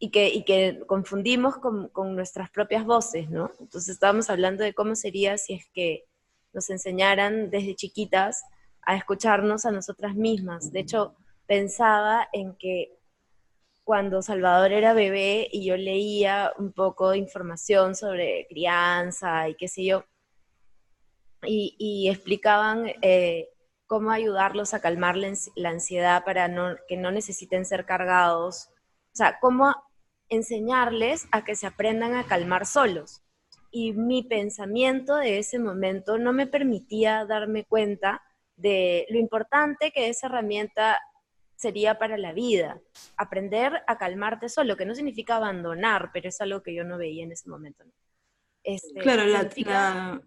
[0.00, 3.52] y, que, y que confundimos con, con nuestras propias voces, ¿no?
[3.60, 6.04] Entonces estábamos hablando de cómo sería si es que
[6.52, 8.42] nos enseñaran desde chiquitas
[8.82, 10.72] a escucharnos a nosotras mismas.
[10.72, 11.14] De hecho,
[11.46, 12.99] pensaba en que
[13.84, 19.68] cuando Salvador era bebé y yo leía un poco de información sobre crianza y qué
[19.68, 20.04] sé yo,
[21.42, 23.48] y, y explicaban eh,
[23.86, 28.68] cómo ayudarlos a calmar la, ans- la ansiedad para no, que no necesiten ser cargados,
[29.12, 29.74] o sea, cómo
[30.28, 33.22] enseñarles a que se aprendan a calmar solos.
[33.72, 38.22] Y mi pensamiento de ese momento no me permitía darme cuenta
[38.56, 40.98] de lo importante que esa herramienta
[41.60, 42.80] sería para la vida.
[43.18, 47.22] Aprender a calmarte solo, que no significa abandonar, pero es algo que yo no veía
[47.24, 47.84] en ese momento.
[47.84, 47.92] ¿no?
[48.64, 50.22] Este, Claro, la, la-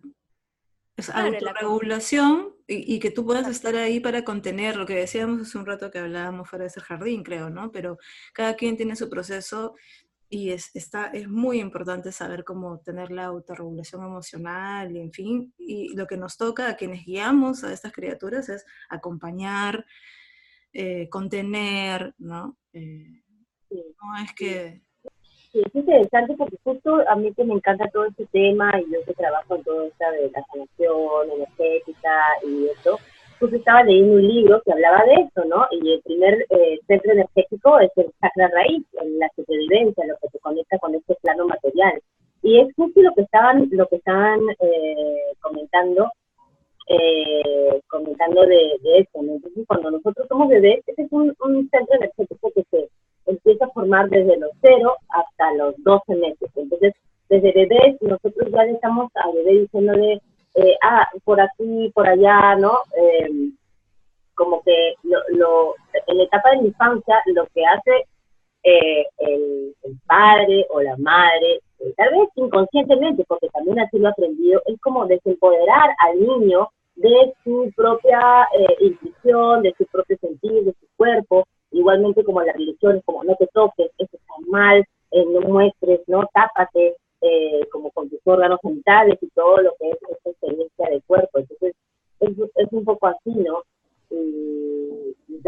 [0.96, 4.94] es Claro, la autorregulación y, y que tú puedas estar ahí para contener lo que
[4.96, 7.72] decíamos hace un rato que hablábamos fuera de ese jardín, creo, ¿no?
[7.72, 7.98] Pero
[8.32, 9.74] cada quien tiene su proceso
[10.30, 15.54] y es, está, es muy importante saber cómo tener la autorregulación emocional y en fin,
[15.58, 19.86] y lo que nos toca a quienes guiamos a estas criaturas es acompañar,
[20.74, 22.56] eh, contener, ¿no?
[22.74, 23.22] Eh,
[23.70, 23.84] Sí.
[24.02, 24.82] no es que...
[25.52, 29.04] Sí, es interesante porque justo a mí que me encanta todo este tema y yo
[29.06, 32.98] que trabajo en todo esto de la sanación energética y eso,
[33.40, 35.68] justo estaba leyendo un libro que hablaba de eso, ¿no?
[35.72, 40.30] Y el primer eh, centro energético es el chakra raíz, en la supervivencia, lo que
[40.30, 42.02] te conecta con este plano material.
[42.42, 46.12] Y es justo lo que estaban, lo que estaban eh, comentando,
[46.88, 49.34] eh, comentando de, de eso, ¿no?
[49.34, 52.90] Entonces, cuando nosotros somos bebés, ese es un, un centro energético que se
[53.26, 56.50] empieza a formar desde los 0 hasta los 12 meses.
[56.56, 56.94] Entonces,
[57.30, 60.22] desde bebés, nosotros ya le estamos a bebé diciéndole,
[60.56, 62.74] eh, ah, por aquí, por allá, ¿no?
[62.98, 63.30] Eh,
[64.36, 65.76] como que lo, lo,
[66.08, 68.06] en la etapa de la infancia, lo que hace
[68.64, 69.76] eh, el,
[70.08, 74.80] padre o la madre, eh, tal vez inconscientemente, porque también así lo ha aprendido, es
[74.80, 80.86] como desempoderar al niño de su propia eh, intuición, de su propio sentir, de su
[80.96, 86.02] cuerpo, igualmente como las religiones, como no te toques, eso está mal, eh, no muestres,
[86.08, 86.96] no tápate,
[87.72, 91.40] como con tus órganos genitales y todo lo que es esa experiencia del cuerpo.
[91.40, 91.74] Entonces,
[92.20, 93.64] es, es un poco así, ¿no?
[94.10, 95.03] Y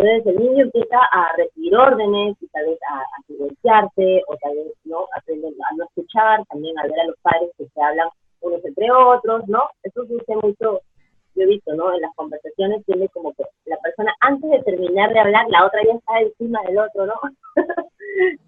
[0.05, 4.73] entonces el niño empieza a recibir órdenes y tal vez a, silenciarse o tal vez
[4.83, 8.09] no aprender a no escuchar, también a ver a los padres que se hablan
[8.41, 9.67] unos entre otros, ¿no?
[9.81, 10.81] Eso sucede mucho,
[11.33, 11.93] yo he visto, ¿no?
[11.93, 15.81] En las conversaciones tiene como que la persona antes de terminar de hablar, la otra
[15.83, 17.15] ya está encima del otro, ¿no?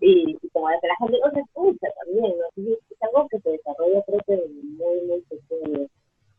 [0.01, 2.63] y, y como que la gente no se escucha también, ¿no?
[2.65, 4.43] Es algo que se desarrolla creo que
[4.77, 5.87] muy, muy pequeño.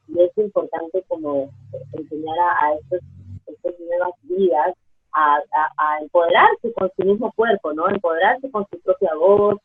[0.06, 1.50] Y es importante como
[1.92, 3.00] enseñar a, a estos,
[3.46, 4.74] estas nuevas vidas
[5.20, 7.88] a, a, a empoderarse con su mismo cuerpo, ¿no?
[7.88, 9.56] Empoderarse con su propia voz.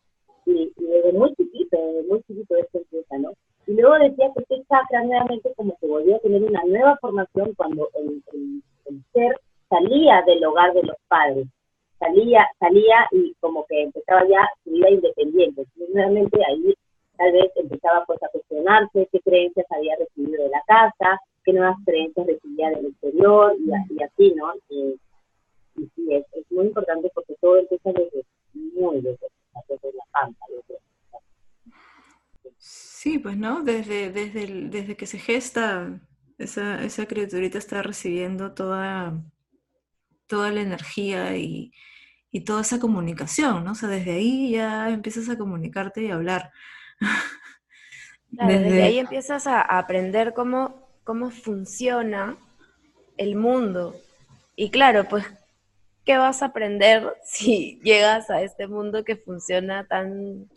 [0.45, 3.29] Y, y desde muy chiquito, desde muy chiquito esto empieza, ¿no?
[3.65, 7.53] Y luego decía que este chakra nuevamente como que volvió a tener una nueva formación
[7.55, 9.39] cuando el, el, el ser
[9.69, 11.47] salía del hogar de los padres
[11.99, 15.61] salía, salía y como que empezaba ya su vida independiente.
[15.61, 16.73] Entonces, nuevamente ahí
[17.17, 21.77] tal vez empezaba pues a cuestionarse qué creencias había recibido de la casa, qué nuevas
[21.85, 24.51] creencias recibía del exterior y, a- y así, ¿no?
[24.69, 24.99] Y,
[25.75, 29.27] y sí, es, es muy importante porque todo empieza desde muy desde,
[29.69, 30.45] desde la panza.
[30.49, 30.79] Desde,
[32.57, 33.63] Sí, pues, ¿no?
[33.63, 35.99] Desde, desde, el- desde que se gesta,
[36.37, 39.21] esa, esa criaturita está recibiendo toda,
[40.27, 41.71] toda la energía y,
[42.31, 43.71] y toda esa comunicación, ¿no?
[43.71, 46.51] O sea, desde ahí ya empiezas a comunicarte y a hablar.
[48.31, 52.35] Claro, desde Desde- ahí empiezas a, a aprender cómo, cómo funciona
[53.17, 53.95] el mundo.
[54.55, 55.25] Y claro, pues,
[56.05, 60.49] ¿qué vas a aprender si llegas a este mundo que funciona tan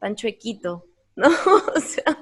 [0.00, 0.84] tan chuequito,
[1.16, 1.28] ¿no?
[1.28, 2.16] o sea,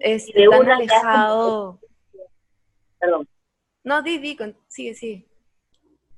[0.00, 1.80] este, tan alejado.
[2.98, 3.28] Perdón.
[3.84, 5.24] No, di, di, con- sigue, sigue.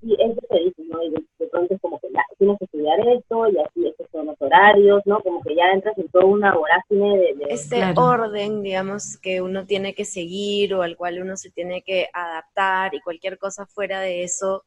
[0.03, 1.03] Y eso se dice, ¿no?
[1.03, 4.07] Y de, de pronto es como que ya tienes que estudiar esto, y así estos
[4.11, 5.21] son los horarios, ¿no?
[5.23, 8.03] Como que ya entras en toda una vorágine de, de- Este Claro.
[8.03, 12.95] orden, digamos, que uno tiene que seguir o al cual uno se tiene que adaptar
[12.95, 14.65] y cualquier cosa fuera de eso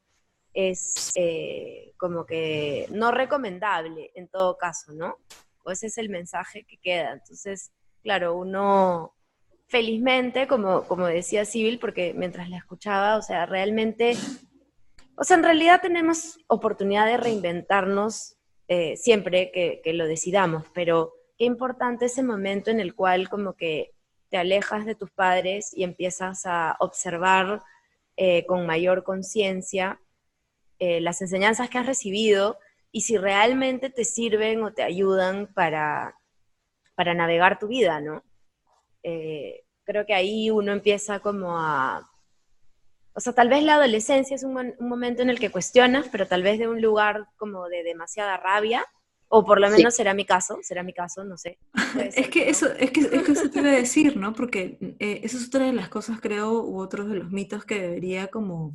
[0.53, 5.17] es eh, como que no recomendable en todo caso, ¿no?
[5.63, 7.13] O ese es el mensaje que queda.
[7.13, 9.15] Entonces, claro, uno
[9.67, 14.15] felizmente, como, como decía Civil, porque mientras la escuchaba, o sea, realmente,
[15.15, 18.37] o sea, en realidad tenemos oportunidad de reinventarnos
[18.67, 23.91] eh, siempre que, lo decidamos, pero qué importante ese momento en el cual como que
[24.29, 27.61] te alejas de tus padres y empiezas a observar
[28.15, 29.99] eh, con mayor conciencia
[30.85, 32.59] eh, las enseñanzas que has recibido
[32.91, 36.19] y si realmente te sirven o te ayudan para,
[36.93, 38.21] para navegar tu vida, ¿no?
[39.01, 42.09] Eh, creo que ahí uno empieza como a...
[43.13, 46.43] O sea, tal vez la adolescencia es un, momento en el que cuestionas, pero tal
[46.43, 48.85] vez de un lugar como de demasiada rabia,
[49.29, 49.77] o por lo Sí.
[49.77, 51.59] menos será mi caso, será mi caso, no sé.
[52.11, 52.51] Ser Es que ¿no?
[52.51, 54.33] eso, es que, es que eso te iba a decir, ¿no?
[54.33, 57.79] Porque eh, eso es otra de las cosas, creo, u otros de los mitos que
[57.79, 58.73] debería como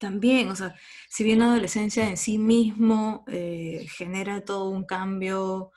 [0.00, 0.74] también, o sea,
[1.08, 5.72] si bien la adolescencia en sí mismo eh, genera todo un cambio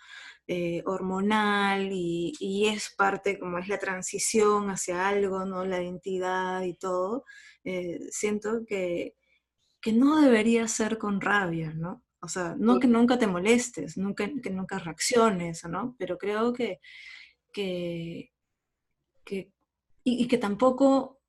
[0.47, 5.65] eh, hormonal y, y es parte, como es la transición hacia algo, ¿no?
[5.65, 7.25] La identidad y todo,
[7.65, 9.15] eh, siento que,
[9.81, 12.03] que no debería ser con rabia, ¿no?
[12.21, 15.95] O sea, no que nunca te molestes, nunca, que nunca reacciones, ¿no?
[15.99, 16.79] Pero creo que,
[17.51, 18.31] que,
[19.25, 19.51] que
[20.05, 21.22] y, y que tampoco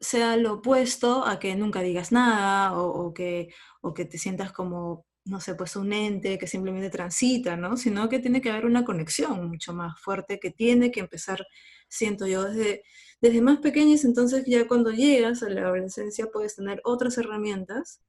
[0.00, 3.48] sea lo opuesto a que nunca digas nada o, que,
[3.82, 7.76] o que te sientas como, no sé, pues un ente que simplemente transita, ¿no?
[7.76, 11.46] Sino que tiene que haber una conexión mucho más fuerte que tiene que empezar,
[11.88, 12.82] siento yo, desde,
[13.20, 18.00] desde más pequeños, entonces ya cuando llegas a la adolescencia puedes tener otras herramientas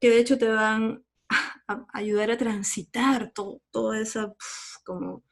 [0.00, 1.04] que de hecho te van
[1.68, 4.34] a ayudar a transitar todo, toda esa,
[4.84, 5.22] como,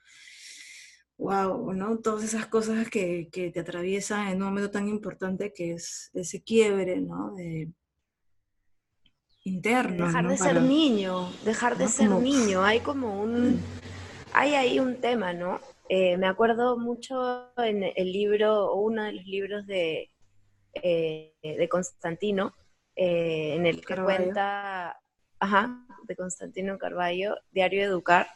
[1.18, 1.98] wow, ¿no?
[1.98, 6.42] Todas esas cosas que, que te atraviesan en un momento tan importante que es ese
[6.42, 7.35] quiebre, ¿no?
[7.35, 7.70] De,
[9.44, 10.31] interno, Dejar ¿no?
[10.31, 11.90] de ser niño, dejar de ¿no?
[11.90, 12.64] ser Como- niño.
[12.64, 13.61] Hay como un,
[14.33, 15.61] hay ahí un tema, ¿no?
[15.88, 20.11] Eh, me acuerdo mucho en el libro, uno de los libros de,
[20.74, 22.55] eh, de Constantino,
[22.96, 24.98] eh, en el que cuenta,
[25.38, 28.26] ajá, de Constantino Carballo, Diario Educar,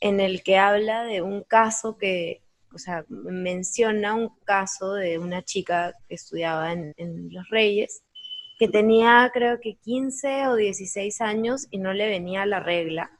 [0.00, 5.42] en el que habla de un caso que, o sea, menciona un caso de una
[5.42, 6.94] chica que estudiaba en,
[7.32, 8.02] Los Reyes,
[8.58, 13.10] que tenía creo que 15 o 16 años y no le venía la regla.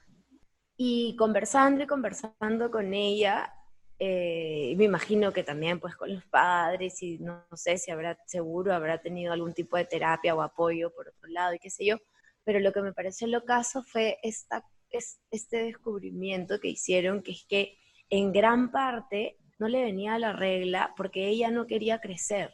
[0.77, 3.53] Y conversando y conversando con ella,
[3.99, 8.17] eh, me imagino que también pues con los padres y no, no sé si habrá,
[8.27, 11.85] seguro habrá tenido algún tipo de terapia o apoyo por otro lado y qué sé
[11.85, 11.97] yo,
[12.45, 17.33] pero lo que me pareció lo caso fue esta, es, este descubrimiento que hicieron, que
[17.33, 17.79] es que
[18.11, 22.51] en gran parte no le venía la regla porque ella no quería crecer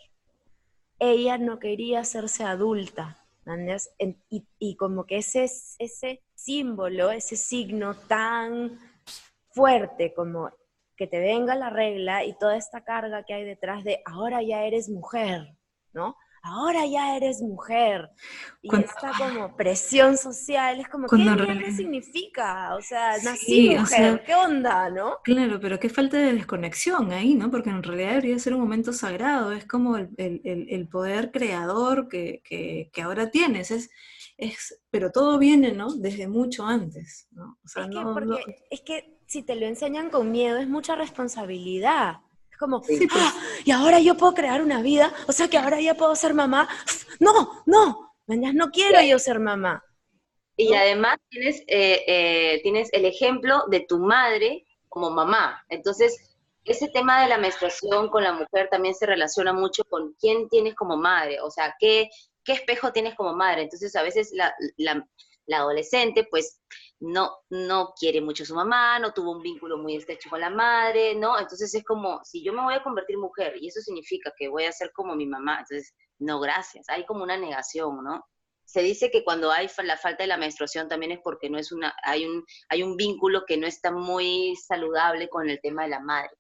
[0.98, 3.18] ella no quería hacerse adulta,
[4.30, 5.44] Y, y como que ese,
[5.78, 8.78] ese símbolo, ese signo tan
[9.50, 10.50] fuerte como
[10.96, 14.64] que te venga la regla y toda esta carga que hay detrás de ahora ya
[14.64, 15.56] eres mujer,
[15.92, 16.16] ¿no?
[16.46, 18.10] Ahora ya eres mujer.
[18.60, 22.74] Y Cuando- esta como presión social es como, ¿qué significa?
[22.74, 25.18] O sea, Sí, nací o mujer, sea- ¿qué onda, no?
[25.24, 27.50] Claro, pero qué falta de desconexión ahí, ¿no?
[27.50, 31.30] Porque en realidad debería ser un momento sagrado, es como el, el- el- el poder
[31.32, 33.90] creador que, que- que ahora tienes, es,
[34.36, 35.94] es, pero todo viene, ¿no?
[35.94, 37.58] Desde mucho antes, ¿no?
[37.64, 38.38] O sea, Es que, no- porque, no-
[38.70, 42.16] es que si te lo enseñan con miedo es mucha responsabilidad.
[42.54, 43.10] Es como, Sí, pues.
[43.20, 46.34] "Ah, y ahora yo puedo crear una vida, o sea que ahora ya puedo ser
[46.34, 46.68] mamá.
[47.18, 49.84] No, no, no quiero yo ser mamá.
[50.56, 50.76] Y ¿no?
[50.78, 55.64] además tienes, eh, eh, tienes el ejemplo de tu madre como mamá.
[55.68, 56.30] Entonces,
[56.64, 60.76] ese tema de la menstruación con la mujer también se relaciona mucho con quién tienes
[60.76, 62.08] como madre, o sea, qué,
[62.44, 63.62] qué espejo tienes como madre.
[63.62, 65.04] Entonces, a veces la, la-
[65.46, 66.60] la adolescente, pues,
[67.00, 70.50] no, no quiere mucho a su mamá, no tuvo un vínculo muy estrecho con la
[70.50, 71.38] madre, ¿no?
[71.38, 74.64] Entonces es como, si yo me voy a convertir mujer y eso significa que voy
[74.64, 76.88] a ser como mi mamá, entonces, no, gracias.
[76.88, 78.24] Hay como una negación, ¿no?
[78.64, 81.70] se dice que cuando hay la falta de la menstruación también es porque no es
[81.70, 85.90] una, hay un, hay un vínculo que no está muy saludable con el tema de
[85.90, 86.30] la madre.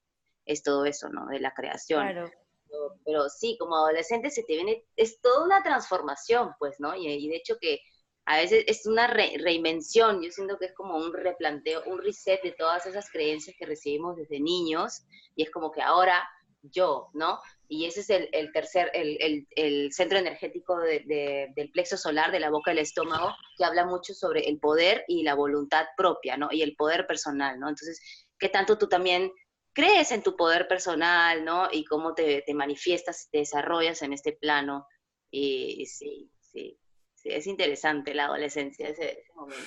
[0.46, 1.26] Es todo eso, ¿no?
[1.26, 2.02] De la creación.
[2.02, 2.30] Claro.
[2.66, 6.94] Pero, pero sí, como adolescente se te viene, es toda una transformación, pues, ¿no?
[6.96, 7.80] Y, y de hecho que
[8.26, 12.42] a veces es una re- reinvención, yo siento que es como un replanteo, un reset
[12.42, 15.02] de todas esas creencias que recibimos desde niños,
[15.36, 16.26] y es como que ahora
[16.62, 17.40] yo, ¿no?
[17.68, 21.96] Y ese es el, el tercer, el, el- el centro energético de- de- del plexo
[21.98, 25.86] solar, de la boca del estómago, que habla mucho sobre el poder y la voluntad
[25.96, 26.48] propia, ¿no?
[26.52, 27.68] Y el poder personal, ¿no?
[27.68, 28.00] Entonces,
[28.38, 29.30] ¿qué tanto tú también
[29.74, 31.68] crees en tu poder personal, ¿no?
[31.72, 34.86] Y cómo te, te manifiestas, te desarrollas en este plano.
[35.30, 36.78] Y, y sí, sí,
[37.24, 39.64] sí, es interesante la adolescencia, ese, ese momento.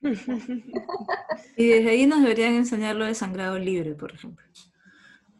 [1.56, 4.44] Y desde ahí nos deberían enseñar lo de sangrado libre, por ejemplo.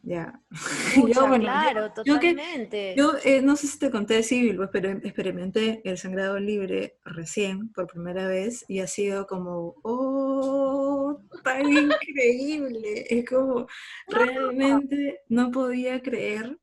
[0.02, 0.40] Ya.
[0.96, 2.94] Bueno, yo- claro, yo que- totalmente.
[2.96, 7.72] Yo eh, no sé si te conté civil, pues, pero experimenté el sangrado libre recién,
[7.72, 11.62] por primera vez, y ha sido como, oh, tan
[12.16, 13.06] increíble.
[13.10, 13.66] Es como,
[14.08, 16.58] realmente no podía creer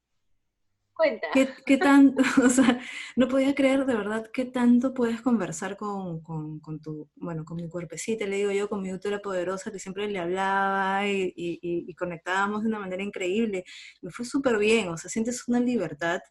[0.95, 1.27] Cuenta.
[1.33, 2.79] qué, qué tanto, o sea,
[3.17, 7.57] no podía creer de verdad qué tanto puedes conversar con, con, con tu, bueno, con
[7.57, 11.59] mi cuerpecita, le digo yo, con mi útero poderosa, que siempre le hablaba y, y-
[11.61, 13.65] y- y conectábamos de una manera increíble.
[14.01, 16.21] Me fue súper bien, o sea, sientes una libertad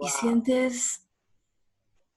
[0.00, 1.06] y sientes,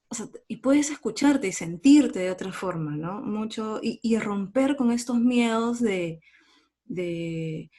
[0.08, 3.20] o sea, y puedes escucharte y sentirte de otra forma, ¿no?
[3.22, 6.20] Mucho, y, y romper con estos miedos de,
[6.84, 7.70] de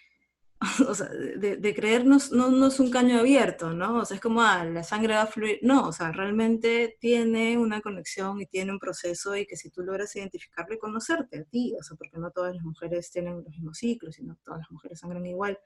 [0.87, 3.99] o sea, de, de creernos, no, no es un caño abierto, ¿no?
[3.99, 5.59] O sea, es como, ah, la sangre va a fluir.
[5.61, 9.83] No, o sea, realmente tiene una conexión y tiene un proceso y que si tú
[9.83, 13.47] logras identificarlo y conocerte a ti, o sea, porque no todas las mujeres tienen los
[13.49, 15.59] mismos ciclos y no todas las mujeres sangran igual,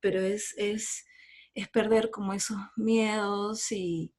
[0.00, 1.04] pero es, es,
[1.54, 4.14] es perder como esos miedos y,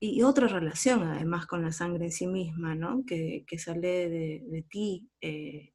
[0.00, 3.04] y otra relación además con la sangre en sí misma, ¿no?
[3.06, 5.08] Que, que sale de, de ti.
[5.22, 5.72] eh,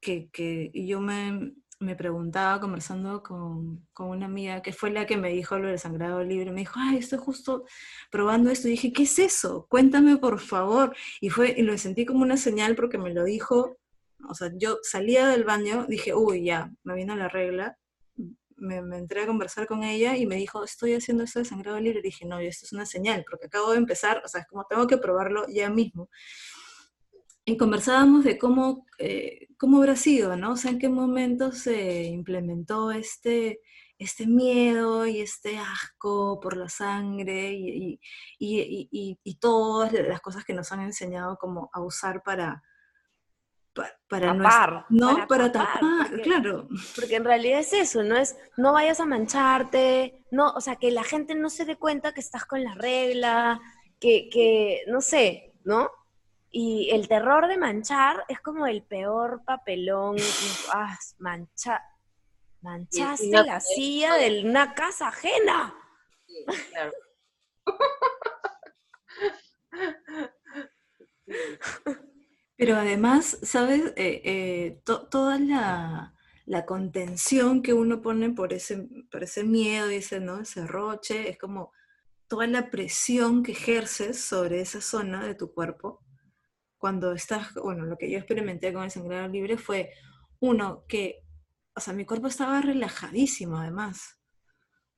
[0.00, 5.16] que, que yo me, me preguntaba conversando con, con una amiga que fue la que
[5.16, 7.64] me dijo lo del sangrado libre, me dijo, ay, estoy justo
[8.10, 9.66] probando esto, y dije, ¿qué es eso?
[9.68, 13.78] Cuéntame por favor, y fue, y lo sentí como una señal porque me lo dijo,
[14.28, 17.76] o sea, yo salía del baño, dije, uy, ya, me vino la regla,
[18.56, 21.78] me, me entré a conversar con ella y me dijo, estoy haciendo esto de sangrado
[21.78, 24.46] libre, y dije, no, esto es una señal, porque acabo de empezar, o sea, es
[24.46, 26.08] como tengo que probarlo ya mismo.
[27.48, 30.52] Y conversábamos de cómo, eh, cómo habrá sido, ¿no?
[30.52, 33.60] O sea, en qué momento se implementó este,
[33.98, 38.00] este miedo y este asco por la sangre y,
[38.40, 42.64] y, y, todas las cosas que nos han enseñado como a usar para,
[43.72, 46.68] para, para Tapar, no, para para tapar, tapar, porque- claro.
[46.96, 50.90] Porque en realidad es eso, no es no vayas a mancharte, no, o sea, que
[50.90, 53.60] la gente no se dé cuenta que estás con la regla,
[54.00, 55.90] que, que no sé, ¿no?
[56.58, 60.16] Y el terror de manchar es como el peor papelón.
[60.72, 61.82] Ah, mancha,
[62.62, 65.74] manchaste una- la silla de una casa ajena.
[66.26, 66.92] Sí, claro.
[72.56, 73.92] Pero además, ¿sabes?
[73.96, 76.14] Eh, eh, to- toda la,
[76.46, 80.40] la contención que uno pone por ese, por ese miedo y ese, ¿no?
[80.40, 81.72] ese roche, es como
[82.28, 86.00] toda la presión que ejerces sobre esa zona de tu cuerpo.
[86.78, 89.90] Cuando estás, bueno, lo que yo experimenté con el sangrado libre fue,
[90.40, 91.22] uno, que,
[91.74, 94.20] o sea, mi cuerpo estaba relajadísimo además.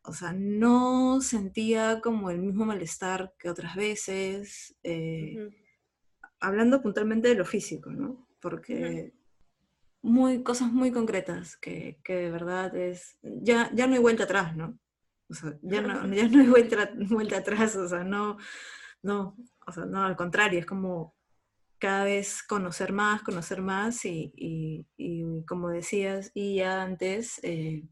[0.02, 4.76] O sea, no sentía como el mismo malestar que otras veces.
[4.82, 5.54] eh, Ujú.
[6.40, 8.28] hablando puntualmente de lo físico, ¿no?
[8.40, 9.12] Porque
[10.02, 14.56] muy, cosas muy concretas que, que de verdad es, ya, ya no hay vuelta atrás,
[14.56, 14.78] ¿no?
[15.28, 18.38] O sea, ya no, ya no hay vuelta, vuelta atrás, o sea, no,
[19.02, 21.14] no, o sea, no, al contrario, es como
[21.78, 27.84] cada vez conocer más, conocer más y, y- y como decías, y ya antes, eh,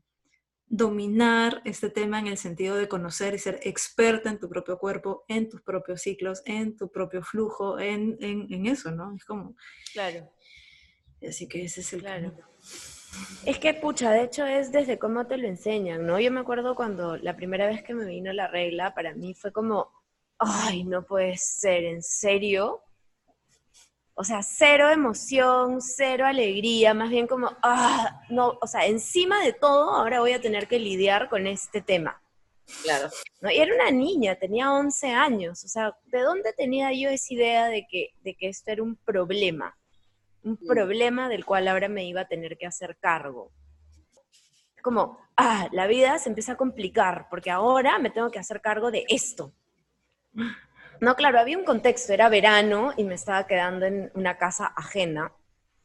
[0.69, 5.25] dominar este tema en el sentido de conocer y ser experta en tu propio cuerpo,
[5.29, 9.15] en tus propios ciclos, en tu propio flujo, en, en, en eso, ¿no?
[9.17, 9.57] Es como,
[9.93, 10.33] Claro.
[11.29, 12.33] así que ese es el Claro.
[12.33, 12.47] camino.
[13.45, 16.19] Es que, pucha, de hecho es desde cómo te lo enseñan, ¿no?
[16.21, 19.53] Yo me acuerdo cuando la primera vez que me vino la regla, para mí fue
[19.53, 19.91] como,
[20.39, 22.83] ay, no puede ser, ¿en serio?
[24.19, 29.53] O sea, cero emoción, cero alegría, más bien como, ah, no, o sea, encima de
[29.53, 32.21] todo, ahora voy a tener que lidiar con este tema.
[32.83, 33.11] Claro.
[33.43, 33.51] ¿no?
[33.51, 37.67] Y era una niña, tenía 11 años, o sea, ¿de dónde tenía yo esa idea
[37.67, 39.77] de que, de que esto era un problema?
[40.43, 40.67] Un Mm.
[40.67, 43.53] problema del cual ahora me iba a tener que hacer cargo.
[44.83, 48.91] Como, ah, la vida se empieza a complicar, porque ahora me tengo que hacer cargo
[48.91, 49.53] de esto.
[51.01, 55.33] No, claro, había un contexto, era verano y me estaba quedando en una casa ajena.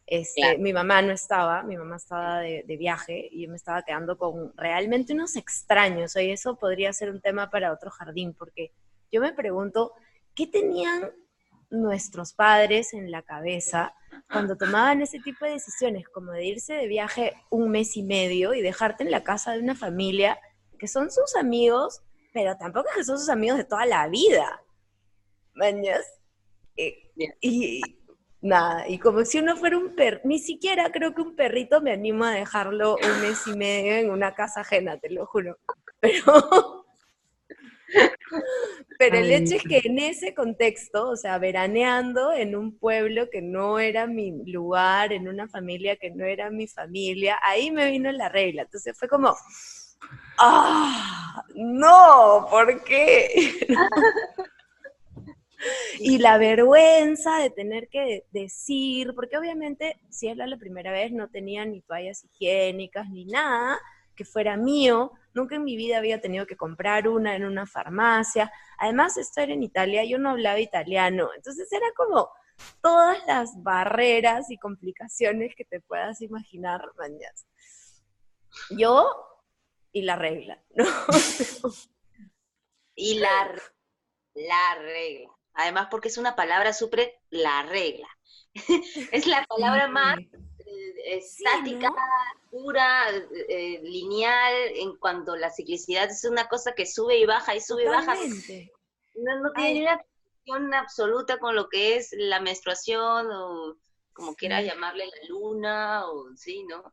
[0.05, 0.59] Este, Claro.
[0.59, 4.17] Mi mamá no estaba, mi mamá estaba de, de viaje y yo me estaba quedando
[4.17, 6.15] con realmente unos extraños.
[6.15, 8.71] Oye, eso podría ser un tema para otro jardín, porque
[9.11, 9.93] yo me pregunto,
[10.35, 11.11] ¿qué tenían
[11.71, 13.95] nuestros padres en la cabeza
[14.29, 18.53] cuando tomaban ese tipo de decisiones, como de irse de viaje un mes y medio
[18.53, 20.37] y dejarte en la casa de una familia
[20.77, 22.01] que son sus amigos,
[22.33, 24.61] pero tampoco es que son sus amigos de toda la vida.
[25.53, 26.05] ¿Mañas?
[26.77, 27.81] Eh, y
[28.41, 31.91] nada, y como si uno fuera un perro, ni siquiera creo que un perrito me
[31.91, 35.57] animo a dejarlo un mes y medio en una casa ajena, te lo juro.
[36.01, 36.87] Pero,
[38.97, 43.41] pero el hecho es que en ese contexto, o sea, veraneando en un pueblo que
[43.41, 48.11] no era mi lugar, en una familia que no era mi familia, ahí me vino
[48.11, 48.63] la regla.
[48.63, 49.35] Entonces fue como,
[50.39, 51.43] ¡ah!
[51.53, 52.47] ¡No!
[52.49, 53.67] ¿Por qué?
[55.99, 61.29] Y la vergüenza de tener que decir, porque obviamente si era la primera vez no
[61.29, 63.79] tenía ni toallas higiénicas ni nada
[64.15, 68.51] que fuera mío, nunca en mi vida había tenido que comprar una en una farmacia,
[68.77, 72.29] además esto era en Italia, yo no hablaba italiano, entonces era como
[72.81, 77.47] todas las barreras y complicaciones que te puedas imaginar, mañas.
[78.71, 79.09] Yo
[79.91, 80.85] y la regla, ¿no?
[82.93, 83.55] Y la,
[84.33, 85.31] la regla.
[85.53, 88.07] Además, porque es una palabra súper la regla.
[89.11, 91.95] es la palabra más eh, Sí, estática, ¿no?
[92.49, 93.09] pura,
[93.49, 97.61] eh, lineal, en cuanto a la ciclicidad es una cosa que sube y baja y
[97.61, 98.13] sube y baja.
[98.13, 98.71] Totalmente.
[99.15, 99.97] No, no tiene una
[100.45, 103.75] conexión absoluta con lo que es la menstruación o
[104.13, 104.67] como quieras Sí.
[104.69, 106.83] llamarle la luna o sí, ¿no?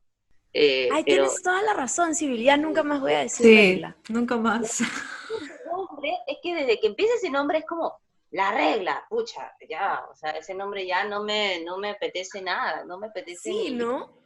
[0.53, 3.55] Eh, Ay, pero tienes toda la razón, Sibyl, ya nunca más voy a decir Sí,
[3.57, 3.97] regla.
[4.09, 4.81] nunca más.
[4.81, 8.01] es que desde que empieza ese nombre es como
[8.31, 12.85] la regla, pucha, ya, o sea, ese nombre ya no me, no me apetece nada,
[12.85, 14.19] no me apetece Sí, ni- ¿no?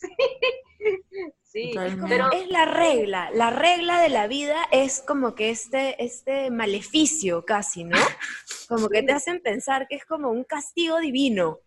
[1.42, 2.06] Sí, Totalmente.
[2.08, 7.44] pero Es la regla, la regla de la vida es como que este, este maleficio
[7.44, 7.96] casi, ¿no?
[8.68, 11.58] Como que te hacen pensar que es como un castigo divino.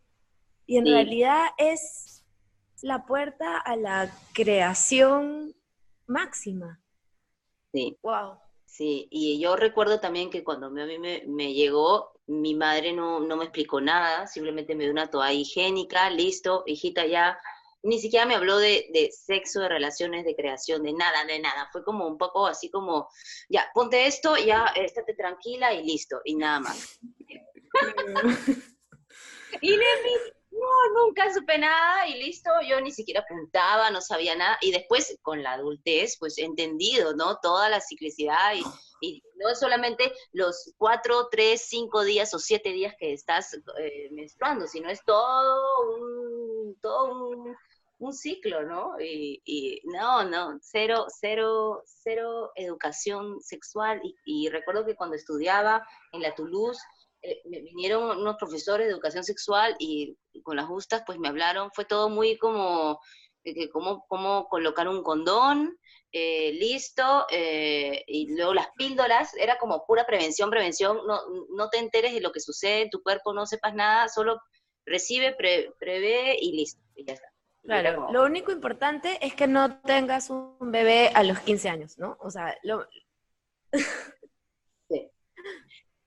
[0.66, 0.92] Y en Sí.
[0.92, 2.26] realidad es
[2.82, 5.56] la puerta a la creación
[6.08, 6.82] máxima.
[7.72, 8.40] sí, Wow.
[8.78, 13.20] Sí, y yo recuerdo también que cuando a mí me, me llegó, mi madre no,
[13.20, 17.40] no me explicó nada, simplemente me dio una toalla higiénica, listo, hijita ya,
[17.84, 21.70] ni siquiera me habló de, de sexo, de relaciones, de creación, de nada, de nada,
[21.72, 23.10] fue como un poco así como,
[23.50, 27.00] ya, ponte esto, ya, estate tranquila y listo, y nada más.
[29.62, 29.86] Y de
[30.60, 34.58] no, nunca supe nada y listo, yo ni siquiera apuntaba, no sabía nada.
[34.62, 37.38] Y después, con la adultez, pues he entendido, ¿no?
[37.42, 38.64] Toda la ciclicidad y,
[39.02, 44.68] y no solamente los cuatro, tres, cinco días o siete días que estás eh, menstruando,
[44.68, 47.56] sino es todo un, todo un,
[48.00, 49.00] un ciclo, ¿no?
[49.00, 54.00] Y, y no, no, cero, cero, cero educación sexual.
[54.04, 56.82] Y, y recuerdo que cuando estudiaba en la Toulouse,
[57.46, 62.10] vinieron unos profesores de educación sexual y con las justas pues me hablaron, fue todo
[62.10, 63.00] muy como,
[63.44, 65.78] eh, que cómo, cómo colocar un condón,
[66.12, 71.20] eh, listo, eh, y luego las píldoras, era como pura prevención, prevención, no,
[71.56, 74.40] no te enteres de lo que sucede en tu cuerpo, no sepas nada, solo
[74.86, 77.28] recibe, pre- prevé y listo, y ya está.
[77.64, 81.98] Claro, como- lo único importante es que no tengas un bebé a los 15 años,
[81.98, 82.16] ¿no?
[82.22, 82.86] O sea, lo,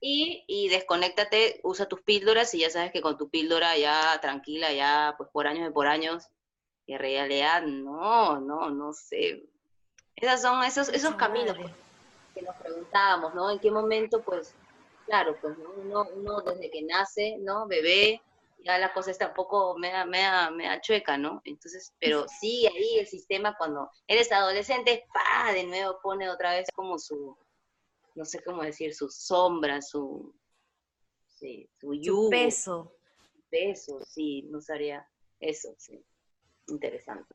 [0.01, 4.73] Y, y desconéctate, usa tus píldoras y ya sabes que con tu píldora ya tranquila,
[4.73, 6.29] ya pues por años y por años,
[6.87, 9.45] y en realidad no, no, no sé.
[10.15, 11.57] Esos son esos, esos caminos
[12.35, 13.51] que nos preguntábamos, ¿no?
[13.51, 14.55] ¿En qué momento, pues,
[15.07, 15.71] claro, pues ¿no?
[15.77, 17.67] uno, uno desde que nace, ¿no?
[17.67, 18.21] Bebé,
[18.65, 21.41] ya la cosa está un poco mea, mea, mea chueca, ¿no?
[21.45, 26.69] Entonces, pero sí, ahí el sistema cuando eres adolescente, pa, de nuevo pone otra vez
[26.75, 27.37] como su,
[28.19, 30.35] no sé cómo decir, su sombra, su,
[31.29, 32.93] sí, su Su yugo, peso.
[33.49, 35.09] peso, sí, no sabría
[35.41, 36.05] eso, sí,
[36.67, 37.33] interesante.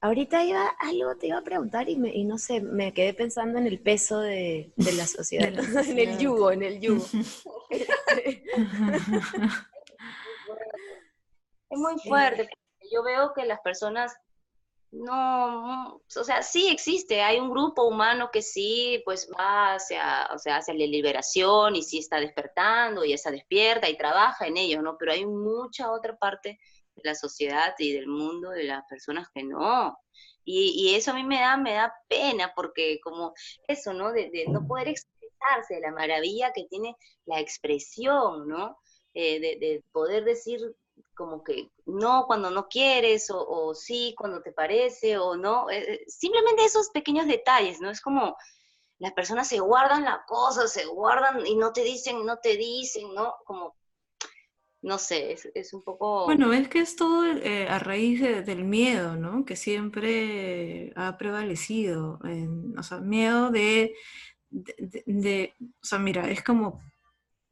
[0.00, 3.58] Ahorita iba, algo te iba a preguntar y, me- y no sé, me quedé pensando
[3.58, 7.04] en el peso de, de la sociedad, De la en el yugo, en el yugo.
[11.70, 12.08] Es muy Sí.
[12.08, 14.14] fuerte, porque yo veo que las personas
[14.92, 20.38] no, o sea, sí existe, hay un grupo humano que sí, pues va hacia, o
[20.38, 24.82] sea, hacia la liberación y sí está despertando y está despierta y trabaja en ello,
[24.82, 24.98] ¿no?
[24.98, 26.58] Pero hay mucha otra parte
[26.94, 29.96] de la sociedad y del mundo de las personas que no.
[30.44, 33.32] Y, y eso a mí me da, me da pena porque como
[33.66, 34.12] eso, ¿no?
[34.12, 38.76] De, no poder expresarse, de la maravilla que tiene la expresión, ¿no?
[39.14, 40.60] Eh, de poder decir
[41.14, 45.94] como que no cuando no quieres o, o sí cuando te parece o no, eh,
[45.94, 47.90] eh, simplemente esos pequeños detalles, ¿no?
[47.90, 48.36] Es como
[48.98, 53.14] las personas se guardan la cosa, se guardan y no te dicen, no te dicen,
[53.14, 53.34] ¿no?
[53.44, 53.74] Como,
[54.82, 56.26] no sé, es, es un poco...
[56.26, 59.44] Bueno, es que es todo eh, a raíz de- del miedo, ¿no?
[59.44, 62.18] Que siempre ha prevalecido.
[62.24, 63.94] en- o sea, miedo de,
[64.50, 66.80] de, de- de- o sea, mira, es como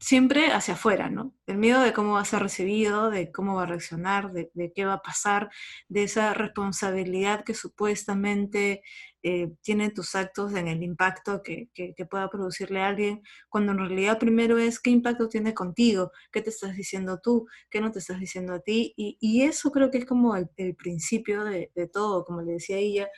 [0.00, 1.34] siempre hacia afuera, ¿no?
[1.46, 4.72] El miedo de cómo va a ser recibido, de cómo va a reaccionar, de, de
[4.72, 5.50] qué va a pasar,
[5.88, 8.82] de esa responsabilidad que supuestamente
[9.22, 13.20] eh, tienen tus actos en el impacto que, que- que pueda producirle a alguien,
[13.50, 17.82] cuando en realidad primero es qué impacto tiene contigo, qué te estás diciendo tú, qué
[17.82, 20.74] no te estás diciendo a ti, y, y eso creo que es como el, el
[20.76, 23.08] principio de, de todo, como le decía ella,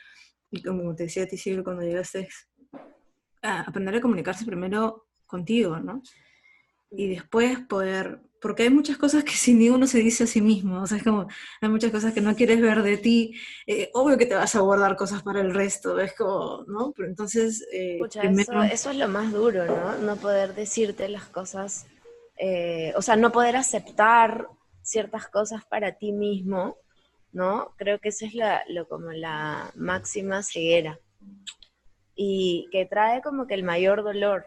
[0.51, 2.27] y como te decía a ti, Silvia, cuando llegaste,
[3.41, 6.01] a aprender a comunicarse primero contigo, ¿no?
[6.95, 10.41] Y después poder, porque hay muchas cosas que si ni uno se dice a sí
[10.41, 11.27] mismo, o sea, es como,
[11.61, 14.59] hay muchas cosas que no quieres ver de ti, eh, obvio que te vas a
[14.59, 16.93] guardar cosas para el resto, es como, ¿no?
[16.95, 19.97] Pero entonces, eh, Pucha, primero, eso, eso es lo más duro, ¿no?
[19.97, 21.87] No poder decirte las cosas,
[22.37, 24.47] eh, o sea, no poder aceptar
[24.83, 26.77] ciertas cosas para ti mismo,
[27.31, 27.73] ¿no?
[27.77, 30.99] Creo que esa es la, lo, como la máxima ceguera.
[32.15, 34.45] Y que trae como que el mayor dolor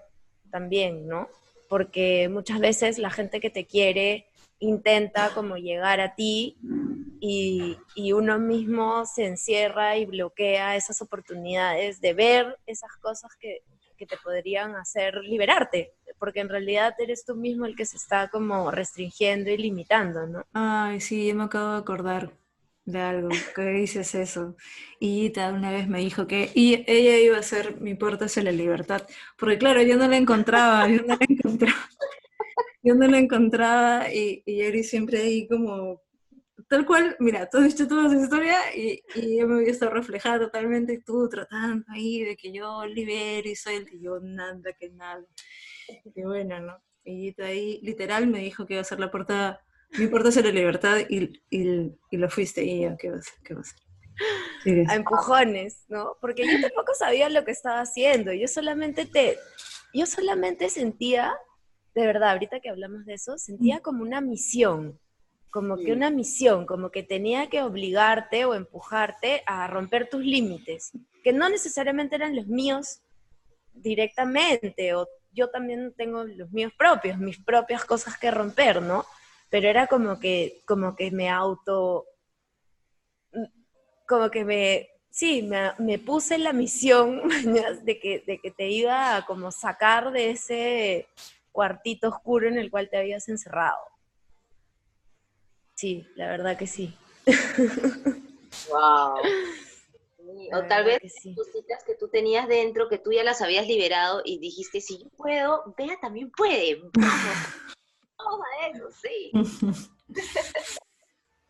[0.53, 1.29] también, ¿no?
[1.69, 4.27] Porque muchas veces la gente que te quiere
[4.59, 6.57] intenta como llegar a ti
[7.21, 13.63] y, y uno mismo se encierra y bloquea esas oportunidades de ver esas cosas que,
[13.97, 18.29] que te podrían hacer liberarte, porque en realidad eres tú mismo el que se está
[18.29, 20.45] como restringiendo y limitando, ¿no?
[20.53, 22.33] ay, sí, me acabo de acordar
[22.85, 24.55] de algo, que dices eso,
[25.01, 28.53] y una vez me dijo que y ella iba a ser mi puerta hacia la
[28.53, 29.03] libertad,
[29.37, 31.89] porque claro, yo no la encontraba, yo no la encontraba,
[32.83, 36.03] yo no la encontraba, y, y Eri siempre ahí como
[36.69, 39.93] tal cual, mira, tú has visto toda esa historia y, y yo me había estado
[39.93, 44.91] reflejada totalmente, tú tratando ahí de que yo libere y suelte, y yo nada, que
[44.91, 45.25] nada.
[46.15, 46.83] Y bueno, ¿no?
[47.05, 49.61] Y ahí literal me dijo que iba a ser la puerta,
[49.93, 53.21] mi puerta hacia la libertad y, y, y lo fuiste y yo, ¿qué va a
[53.21, 53.35] hacer?
[53.45, 53.79] ¿Qué va a hacer?
[54.65, 54.89] Sigues.
[54.89, 56.17] a empujones, ¿no?
[56.23, 59.39] Porque yo tampoco sabía lo que estaba haciendo, yo solamente te,
[59.93, 61.35] yo solamente sentía,
[61.95, 65.01] de verdad, ahorita que hablamos de eso, sentía como una misión,
[65.51, 65.97] como que Mm.
[65.97, 71.49] una misión, como que tenía que obligarte o empujarte a romper tus límites, que no
[71.49, 73.01] necesariamente eran los míos
[73.73, 79.05] directamente, o yo también tengo los míos propios, mis propias cosas que romper, ¿no?
[79.51, 82.07] Pero era como que, como que me auto,
[84.07, 87.23] como que me, sí, me, me puse la misión
[87.85, 91.09] de que, de que te iba a como sacar de ese
[91.53, 93.79] cuartito oscuro en el cual te habías encerrado.
[95.75, 96.95] Sí, la verdad que sí.
[98.71, 99.19] Wow.
[100.55, 101.35] O tal vez sí.
[101.35, 105.11] cositas que tú tenías dentro, que tú ya las habías liberado y dijiste, si yo
[105.11, 106.81] puedo, Bea también puede.
[106.95, 106.95] Vamos,
[108.19, 109.31] vamos a eso, sí.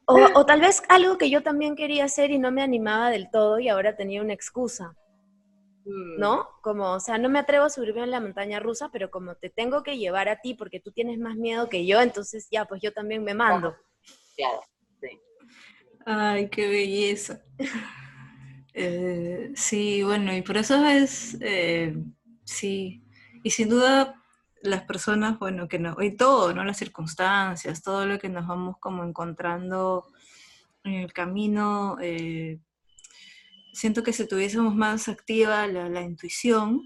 [0.07, 3.31] O, o tal vez algo que yo también quería hacer y no me animaba del
[3.31, 4.97] todo y ahora tenía una excusa,
[5.87, 6.49] Mm, ¿no?
[6.63, 9.51] Como, o sea, no me atrevo a subirme en la montaña rusa, pero como te
[9.51, 12.83] tengo que llevar a ti porque tú tienes más miedo que yo, entonces ya, pues
[12.83, 13.77] yo también me mando.
[14.37, 14.61] Claro.
[16.05, 17.41] Ay, qué belleza.
[18.79, 21.97] Eh, sí, bueno, y por eso es, eh,
[22.45, 23.03] sí,
[23.43, 24.23] y sin duda
[24.67, 26.65] las personas, bueno, que no, y todo, ¿no?
[26.65, 30.07] Las circunstancias, todo lo que nos vamos como encontrando
[30.85, 32.61] en el camino, eh,
[33.73, 36.83] siento que si tuviésemos más activa la, intuición,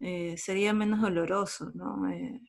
[0.00, 2.10] eh, sería menos doloroso, ¿no?
[2.10, 2.40] Eh,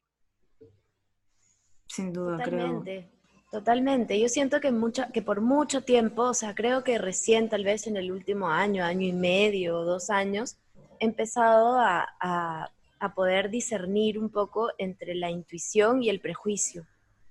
[1.88, 2.84] sin duda, creo.
[2.84, 3.12] Totalmente,
[3.51, 4.20] totalmente.
[4.20, 7.88] Yo siento que, mucha, que por mucho tiempo, o sea, creo que recién, tal vez
[7.88, 10.57] en el último año, año y medio dos años,
[10.99, 16.84] he empezado a- a poder discernir un poco entre la intuición y el prejuicio.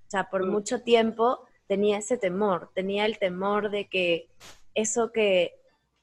[0.07, 0.51] O sea, por Mm.
[0.51, 4.29] mucho tiempo tenía ese temor, tenía el temor de que
[4.73, 5.55] eso que,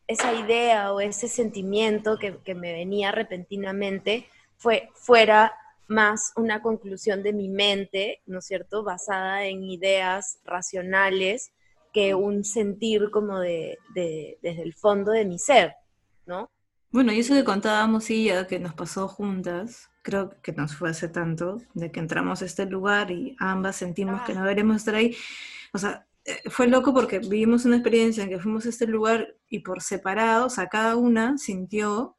[0.07, 5.53] esa idea o ese sentimiento que, que me venía repentinamente fue, fuera
[5.89, 11.53] más una conclusión de mi mente, ¿no es cierto?, basada en ideas racionales
[11.93, 15.75] que un sentir como de, de- desde el fondo de mi ser,
[16.27, 16.51] ¿no?
[16.91, 21.09] Bueno, y eso que contábamos, ya que nos pasó juntas, creo que nos fue hace
[21.09, 24.37] tanto, de que entramos a este lugar y ambas sentimos que Ah.
[24.37, 25.15] no deberíamos estar ahí.
[25.73, 29.37] O sea, eh, fue loco porque vivimos una experiencia en que fuimos a este lugar
[29.49, 32.17] y por separado, o sea, cada una sintió.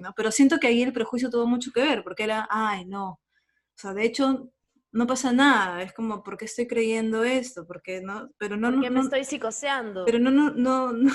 [0.00, 0.12] ¿no?
[0.16, 3.10] Pero siento que ahí el prejuicio tuvo mucho que ver, porque era, ay, no.
[3.10, 3.20] O
[3.76, 4.50] sea, de hecho,
[4.90, 7.64] no pasa nada, es como, ¿por qué estoy creyendo esto?
[7.68, 10.04] Porque no, pero no, ¿Por no, qué me no- estoy psicoseando?
[10.04, 11.12] pero no, no, no, no,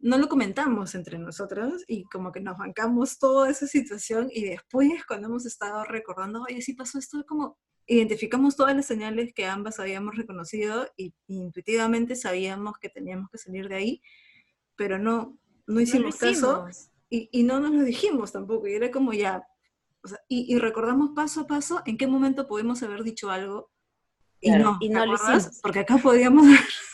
[0.00, 5.04] no lo comentamos entre nosotros y como que nos bancamos toda esa situación y después
[5.06, 9.78] cuando hemos estado recordando, oye, sí pasó esto, como identificamos todas las señales que ambas
[9.78, 14.02] habíamos reconocido y intuitivamente sabíamos que teníamos que salir de ahí,
[14.76, 16.66] pero no, no hicimos caso
[17.10, 19.44] y, y no nos lo dijimos tampoco, y era como ya,
[20.02, 23.70] o sea, y, y recordamos paso a paso en qué momento pudimos haber dicho algo
[24.40, 25.60] y Claro, no, y ¿te no lo hicimos.
[25.62, 26.46] Porque acá podíamos...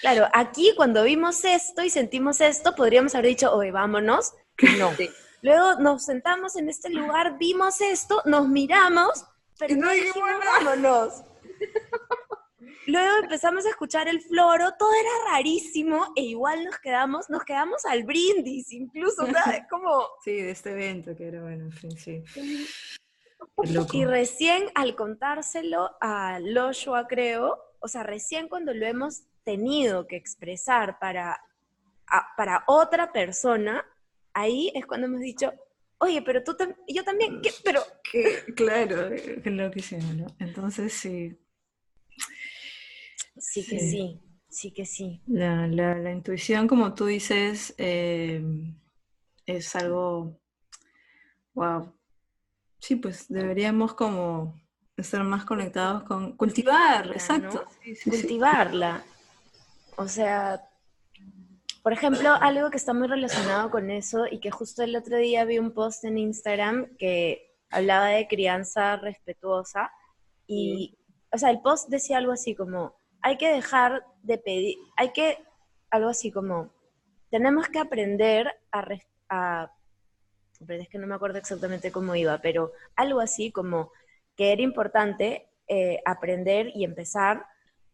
[0.00, 4.32] Claro, aquí cuando vimos esto y sentimos esto, podríamos haber dicho, oye, vámonos.
[4.78, 4.94] No.
[4.94, 5.10] Sí.
[5.42, 9.26] Luego nos sentamos en este lugar, vimos esto, nos miramos,
[9.58, 11.22] pero no dijimos vámonos.
[12.86, 17.84] Luego empezamos a escuchar el floro, todo era rarísimo e igual nos quedamos, nos quedamos
[17.86, 19.26] al brindis incluso,
[19.70, 20.08] como...
[20.22, 22.22] Sí, de este evento que era bueno, en fin, sí.
[23.92, 30.16] Y recién al contárselo a Loshua, creo, o sea, recién cuando lo hemos tenido que
[30.16, 31.38] expresar para,
[32.06, 33.84] a- para otra persona,
[34.32, 35.52] ahí es cuando hemos dicho,
[35.98, 37.50] oye, pero tú tam- yo también, ¿qué?
[37.62, 40.26] Pero, Que- claro, eh, qué loquísimo, ¿no?
[40.38, 41.38] Entonces sí,
[43.38, 43.90] sí que Sí.
[43.90, 45.20] sí, sí que sí.
[45.26, 48.42] la, la- la intuición, como tú dices, eh,
[49.46, 50.40] es algo,
[51.54, 51.92] wow.
[52.78, 54.60] Sí, pues deberíamos como
[54.96, 57.64] estar más conectados con cultivar, exacto.
[57.82, 58.10] Sí, sí, sí.
[58.10, 59.04] cultivarla.
[59.96, 60.68] O sea,
[61.82, 65.44] por ejemplo, algo que está muy relacionado con eso y que justo el otro día
[65.44, 69.90] vi un post en Instagram que hablaba de crianza respetuosa
[70.46, 70.96] y,
[71.32, 75.38] o sea, el post decía algo así como, hay que dejar de pedir, hay que,
[75.90, 76.72] algo así como,
[77.30, 79.70] tenemos que aprender a, res- a
[80.68, 83.90] es que no me acuerdo exactamente cómo iba, pero algo así como
[84.36, 87.46] que era importante eh, aprender y empezar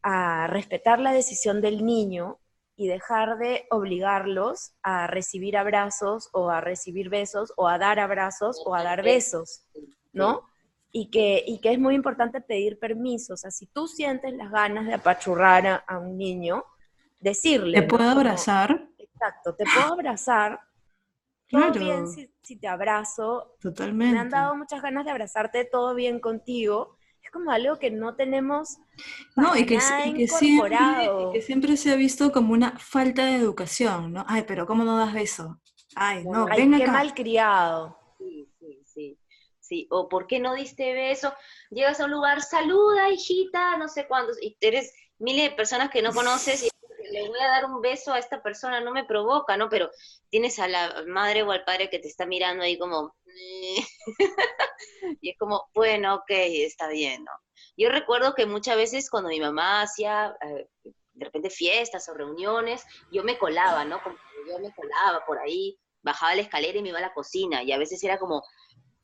[0.02, 2.38] a respetar la decisión del niño
[2.76, 8.62] y dejar de obligarlos a recibir abrazos o a recibir besos o a dar abrazos
[8.64, 9.66] o a dar besos,
[10.12, 10.48] ¿no?
[10.90, 13.34] Y que, y que es muy importante pedir permiso.
[13.34, 16.64] O sea, si tú sientes las ganas de apachurrar a, a un niño,
[17.20, 17.82] decirle.
[17.82, 18.88] ¿Te puedo abrazar?
[18.98, 20.58] Exacto, te puedo abrazar.
[21.50, 21.80] Todo Claro.
[21.80, 23.56] bien si, si te abrazo.
[23.60, 24.14] Totalmente.
[24.14, 26.96] Me han dado muchas ganas de abrazarte, todo bien contigo.
[27.22, 28.78] Es como algo que no tenemos
[29.36, 31.30] No, y para que, nada y que siempre, incorporado.
[31.30, 34.24] y que siempre se ha visto como una falta de educación, ¿no?
[34.28, 35.60] Ay, pero ¿cómo no das beso?
[35.96, 36.92] Ay, no, Ay, ven qué acá.
[36.92, 37.98] malcriado.
[38.18, 39.18] Sí, sí, sí.
[39.58, 41.32] Sí, o ¿por qué no diste beso?
[41.70, 46.02] Llegas a un lugar, saluda, hijita, no sé cuántos, y eres miles de personas que
[46.02, 46.68] no conoces y
[47.10, 49.68] le voy a dar un beso a esta persona, no me provoca, ¿no?
[49.68, 49.90] Pero
[50.28, 53.14] tienes a la madre o al padre que te está mirando ahí como...
[55.20, 57.32] y es como, bueno, ok, está bien, ¿no?
[57.76, 60.68] Yo recuerdo que muchas veces cuando mi mamá hacía eh,
[61.12, 64.02] de repente fiestas o reuniones, yo me colaba, ¿no?
[64.02, 64.16] Como
[64.48, 67.72] yo me colaba por ahí, bajaba la escalera y me iba a la cocina, y
[67.72, 68.42] a veces era como,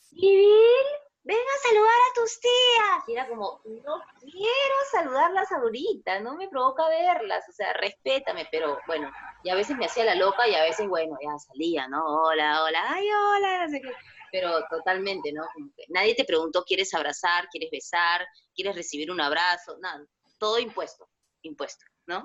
[0.01, 0.87] Civil,
[1.27, 3.09] ven a saludar a tus tías.
[3.09, 8.79] Y era como, no quiero saludarlas ahorita, no me provoca verlas, o sea, respétame, pero
[8.87, 9.11] bueno,
[9.43, 12.05] y a veces me hacía la loca y a veces, bueno, ya salía, ¿no?
[12.05, 13.91] Hola, hola, ay, hola, no sé qué.
[14.31, 15.43] Pero totalmente, ¿no?
[15.53, 17.49] Como que nadie te preguntó, ¿quieres abrazar?
[17.49, 18.25] ¿Quieres besar?
[18.55, 19.79] ¿Quieres recibir un abrazo?
[19.81, 20.07] Nada,
[20.39, 21.09] todo impuesto,
[21.43, 22.25] impuesto, ¿no?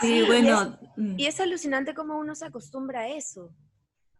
[0.00, 3.50] Sí, bueno, mm, Y es alucinante cómo uno se acostumbra a eso.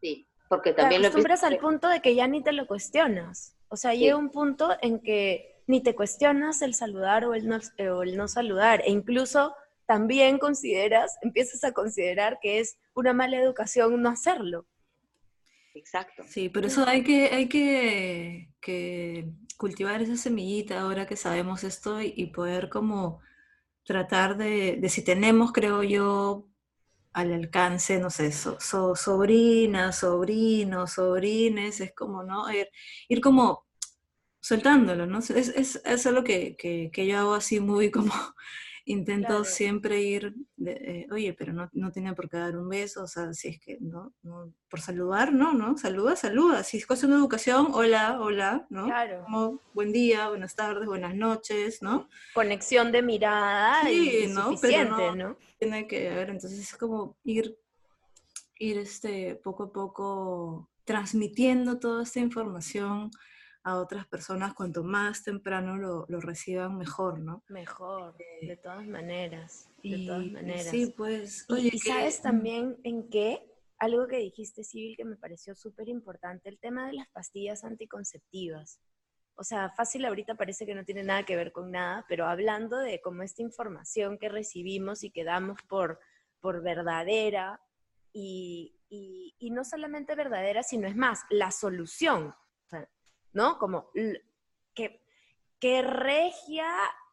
[0.01, 2.67] Sí, porque Te también lo acostumbras al empecé- punto de que ya ni te lo
[2.67, 3.57] cuestionas.
[3.69, 4.01] O sea, Sí.
[4.01, 8.03] llega un punto en que ni te cuestionas el saludar o el no, eh, o
[8.03, 8.83] el no saludar.
[8.85, 9.55] E incluso
[9.87, 14.67] también consideras, empiezas a considerar que es una mala educación no hacerlo.
[15.75, 16.23] Exacto.
[16.29, 22.03] sí, por eso hay que, hay que, que cultivar esa semillita ahora que sabemos esto
[22.03, 23.21] y, y poder como
[23.85, 26.47] tratar de, de si tenemos, creo yo,
[27.13, 32.51] al alcance, no sé, so- so- sobrinas, sobrinos, sobrines, es como, ¿no?
[32.53, 32.69] Ir,
[33.09, 33.67] ir como
[34.41, 35.19] soltándolo, ¿no?
[35.21, 38.13] Es, es, es algo que, que, que yo hago así muy como,
[38.85, 39.45] intento Claro.
[39.45, 43.07] siempre ir, de, eh, oye, pero no, no tiene por qué dar un beso, o
[43.07, 44.13] sea, si es que, ¿no?
[44.23, 45.53] no por saludar, ¿no?
[45.53, 45.77] ¿no?
[45.79, 46.65] Saluda, saluda.
[46.65, 48.87] Si es cuestión de educación, hola, hola, ¿no?
[48.87, 49.23] Claro.
[49.25, 52.09] Como, buen día, buenas tardes, buenas noches, ¿no?
[52.35, 54.45] Conexión de mirada Sí, y ¿no?
[54.47, 55.37] Pero suficiente, no- ¿no?
[55.59, 57.57] tiene que haber, entonces es como ir,
[58.59, 63.11] ir este, poco a poco transmitiendo toda esta información
[63.65, 67.45] a otras personas, cuanto más temprano lo, lo reciban, mejor, ¿no?
[67.49, 69.69] Mejor, Eh, de todas maneras.
[69.83, 70.67] De Y, todas y maneras.
[70.67, 73.49] sí, pues, Y- oye, y, que- sabes mm, también en qué,
[73.79, 78.81] algo que dijiste, Civil, que me pareció súper importante, el tema de las pastillas anticonceptivas.
[79.35, 82.79] O sea, fácil ahorita parece que no tiene nada que ver con nada, pero hablando
[82.79, 85.99] de como esta información que recibimos y que damos por,
[86.41, 87.61] por verdadera
[88.13, 92.89] y, y- y no solamente verdadera, sino es más, la solución, o sea,
[93.33, 93.59] ¿no?
[93.59, 93.91] Como
[94.75, 95.01] que,
[95.59, 96.67] que regia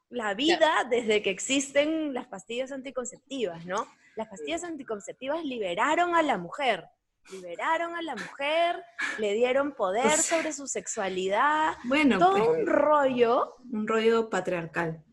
[0.10, 3.88] la vida desde que existen las pastillas anticonceptivas, ¿no?
[4.16, 6.86] Las pastillas anticonceptivas liberaron a la mujer,
[7.32, 8.84] liberaron a la mujer,
[9.20, 13.56] le dieron poder Pues- sobre su sexualidad, Bueno, todo pues, un rollo.
[13.72, 15.04] un rollo patriarcal.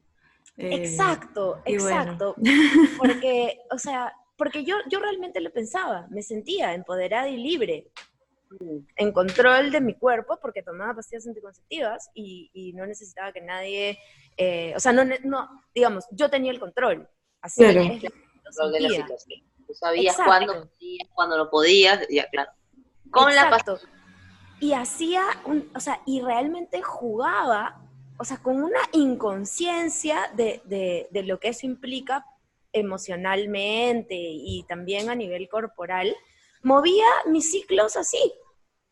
[0.57, 1.85] Eh, Exacto, bueno.
[1.89, 2.35] exacto.
[2.99, 7.89] Porque, o sea, porque yo, yo realmente lo pensaba, me sentía empoderada y libre,
[8.97, 13.99] en control de mi cuerpo, porque tomaba pastillas anticonceptivas y, y no necesitaba que nadie,
[14.37, 15.05] eh, o sea, no,
[15.75, 17.09] digamos, yo tenía el control.
[17.41, 17.81] Así Claro.
[17.81, 18.03] es
[18.45, 19.41] Control de la situación.
[19.67, 22.53] Tú sabías cuándo podías, cuándo no podías, ya claro.
[23.11, 23.79] Con la Exacto.
[24.61, 27.83] Y hacía, un, o sea, y realmente jugaba,
[28.19, 32.25] o sea, con una inconsciencia de, de, de lo que eso implica
[32.73, 36.17] emocionalmente y también a nivel corporal,
[36.63, 38.33] movía mis ciclos así.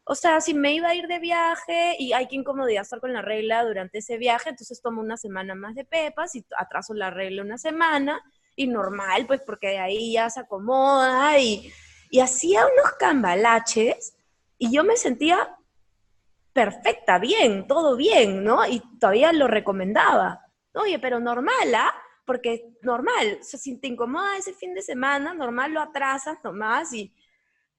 [0.07, 3.13] O sea, si me iba a ir de viaje y hay que incomodidad estar con
[3.13, 7.11] la regla durante ese viaje, entonces tomo una semana más de pepas y atraso la
[7.11, 8.21] regla una semana
[8.55, 11.73] y normal, pues porque de ahí ya se acomoda y,
[12.11, 14.15] y hacía unos cambalaches
[14.59, 15.57] y yo me sentía
[16.53, 18.65] perfecta, bien, todo bien, ¿no?
[18.67, 20.41] Y todavía lo recomendaba.
[20.75, 21.93] Oye, pero normal, ¿ah?
[22.25, 26.93] Porque normal, o sea, si te incomoda ese fin de semana, normal lo atrasas nomás
[26.93, 27.13] y...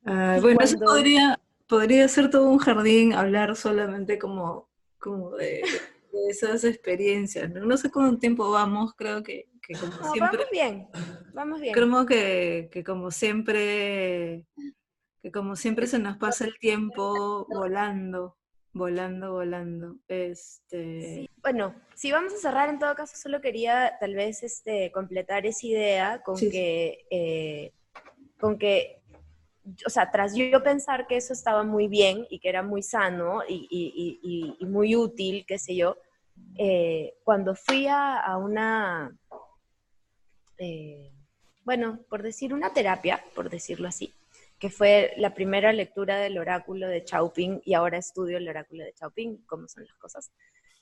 [0.05, 5.32] Ah, Y bueno, eso cuando- podría, podría ser todo un jardín, hablar solamente como, como
[5.32, 5.63] de,
[6.11, 7.49] de esas experiencias.
[7.51, 7.66] ¿no?
[7.66, 10.88] No sé cuánto tiempo vamos, creo que, que como No, siempre, vamos bien,
[11.34, 11.74] vamos bien.
[11.74, 14.45] creo que, que como siempre,
[15.22, 18.38] que como siempre se nos pasa el tiempo volando,
[18.74, 19.95] volando, volando.
[20.07, 24.91] Este, Sí, Bueno, si vamos a cerrar, en todo caso, solo quería tal vez este,
[24.91, 27.72] completar esa idea con Sí, que, eh,
[28.39, 28.94] con que,
[29.86, 33.41] o sea, tras yo pensar que eso estaba muy bien y que era muy sano
[33.47, 35.97] y, y- y- y- muy útil, qué sé yo,
[36.57, 39.18] eh, cuando fui a, a una,
[40.57, 41.11] eh,
[41.63, 44.13] bueno, por decir una terapia, por decirlo así,
[44.59, 48.93] que fue la primera lectura del oráculo de Chauping y ahora estudio el oráculo de
[48.93, 50.32] Chauping, cómo son las cosas.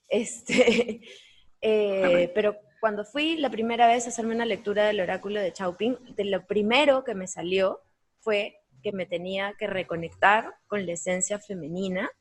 [0.10, 1.02] Este,
[1.62, 6.16] eh, pero cuando fui la primera vez a hacerme una lectura del oráculo de Chauping,
[6.16, 7.80] de lo primero que me salió
[8.20, 12.12] fue que me tenía que reconectar con la esencia femenina,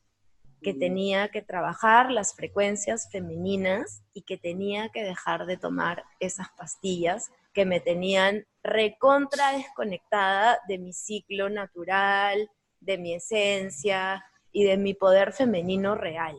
[0.62, 6.48] que tenía que trabajar las frecuencias femeninas y que tenía que dejar de tomar esas
[6.56, 12.48] pastillas que me tenían recontra desconectada de mi ciclo natural,
[12.80, 16.36] de mi esencia y de mi poder femenino real.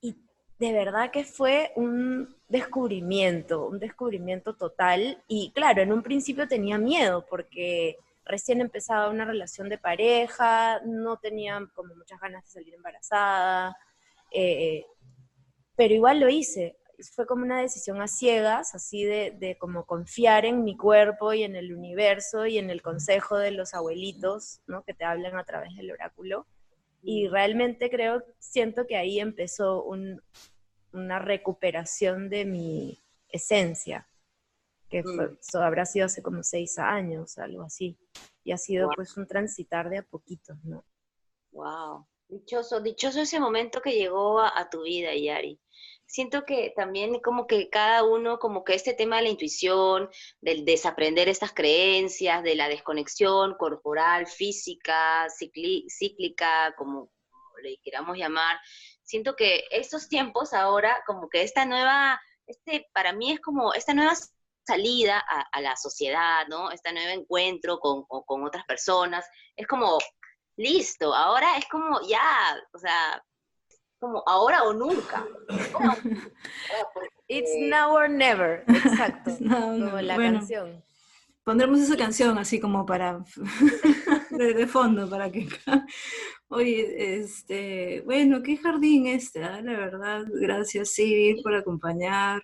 [0.00, 0.16] Y
[0.58, 5.22] de verdad que fue un descubrimiento, un descubrimiento total.
[5.26, 11.16] Y claro, en un principio tenía miedo porque recién empezaba una relación de pareja, no
[11.18, 13.76] tenía como muchas ganas de salir embarazada,
[14.30, 14.84] eh,
[15.76, 16.76] pero igual lo hice.
[17.14, 21.42] Fue como una decisión a ciegas, así de, de como confiar en mi cuerpo y
[21.42, 24.84] en el universo y en el consejo de los abuelitos, ¿no?
[24.84, 26.46] Que te hablan a través del oráculo.
[27.02, 30.22] Y realmente creo, siento que ahí empezó un-
[30.92, 32.98] una recuperación de mi
[33.30, 34.06] esencia,
[34.92, 35.38] que fue- Mm.
[35.40, 37.98] eso habrá sido hace como seis años, algo así.
[38.44, 38.94] Y ha sido Wow.
[38.96, 40.84] pues un transitar de a poquitos, ¿no?
[41.50, 45.58] Wow, dichoso, dichoso ese momento que llegó a, a tu vida, Yari.
[46.06, 50.10] Siento que también como que cada uno, como que este tema de la intuición,
[50.42, 55.26] del desaprender estas creencias, de la desconexión corporal, física,
[55.88, 57.10] cíclica, como
[57.62, 58.58] le queramos llamar,
[59.02, 63.94] siento que estos tiempos ahora, como que esta nueva, este para mí es como esta
[63.94, 64.14] nueva
[64.66, 66.70] salida a, a la sociedad, ¿no?
[66.70, 69.24] Este nuevo encuentro con, con- con otras personas,
[69.56, 69.98] es como
[70.56, 73.22] listo, ahora es como ya, o sea,
[73.98, 75.26] como ahora o nunca.
[75.74, 76.30] Ahora o nunca,
[76.94, 79.30] porque- It's now or never, exacto.
[79.40, 80.84] No, no, como la bueno, canción.
[81.44, 83.24] Pondremos esa canción así como para
[84.30, 85.48] de, de fondo para que
[86.48, 92.42] oye este bueno qué jardín este ah, la verdad gracias Civil por acompañar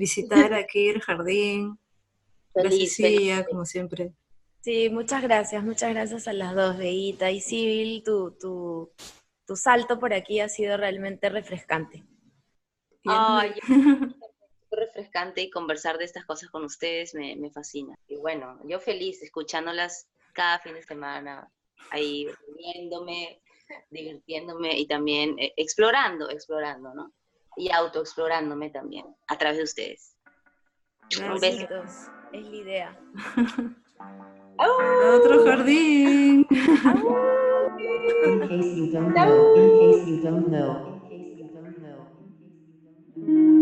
[0.00, 1.78] visitar aquí el jardín
[2.54, 3.18] gracias Feliz.
[3.20, 4.12] Cia, como siempre
[4.62, 8.02] Sí, muchas gracias, muchas gracias a las dos, Beita y Civil.
[8.04, 8.90] Tu, tu,
[9.46, 12.04] tu salto por aquí ha sido realmente refrescante.
[13.06, 17.96] Ay, Súper refrescante y conversar de estas cosas con ustedes me, me fascina.
[18.06, 21.50] Y bueno, yo feliz escuchándolas cada fin de semana,
[21.90, 23.40] ahí riéndome,
[23.88, 27.14] divirtiéndome y también eh, explorando, explorando, ¿no?
[27.56, 30.16] Y autoexplorándome también a través de ustedes.
[31.18, 31.66] Un beso.
[31.66, 32.08] Besitos.
[32.32, 32.98] Es la idea.
[34.58, 36.46] Otro jardín.
[38.22, 43.59] In case you don't know, in case you don't know, in case you don't know.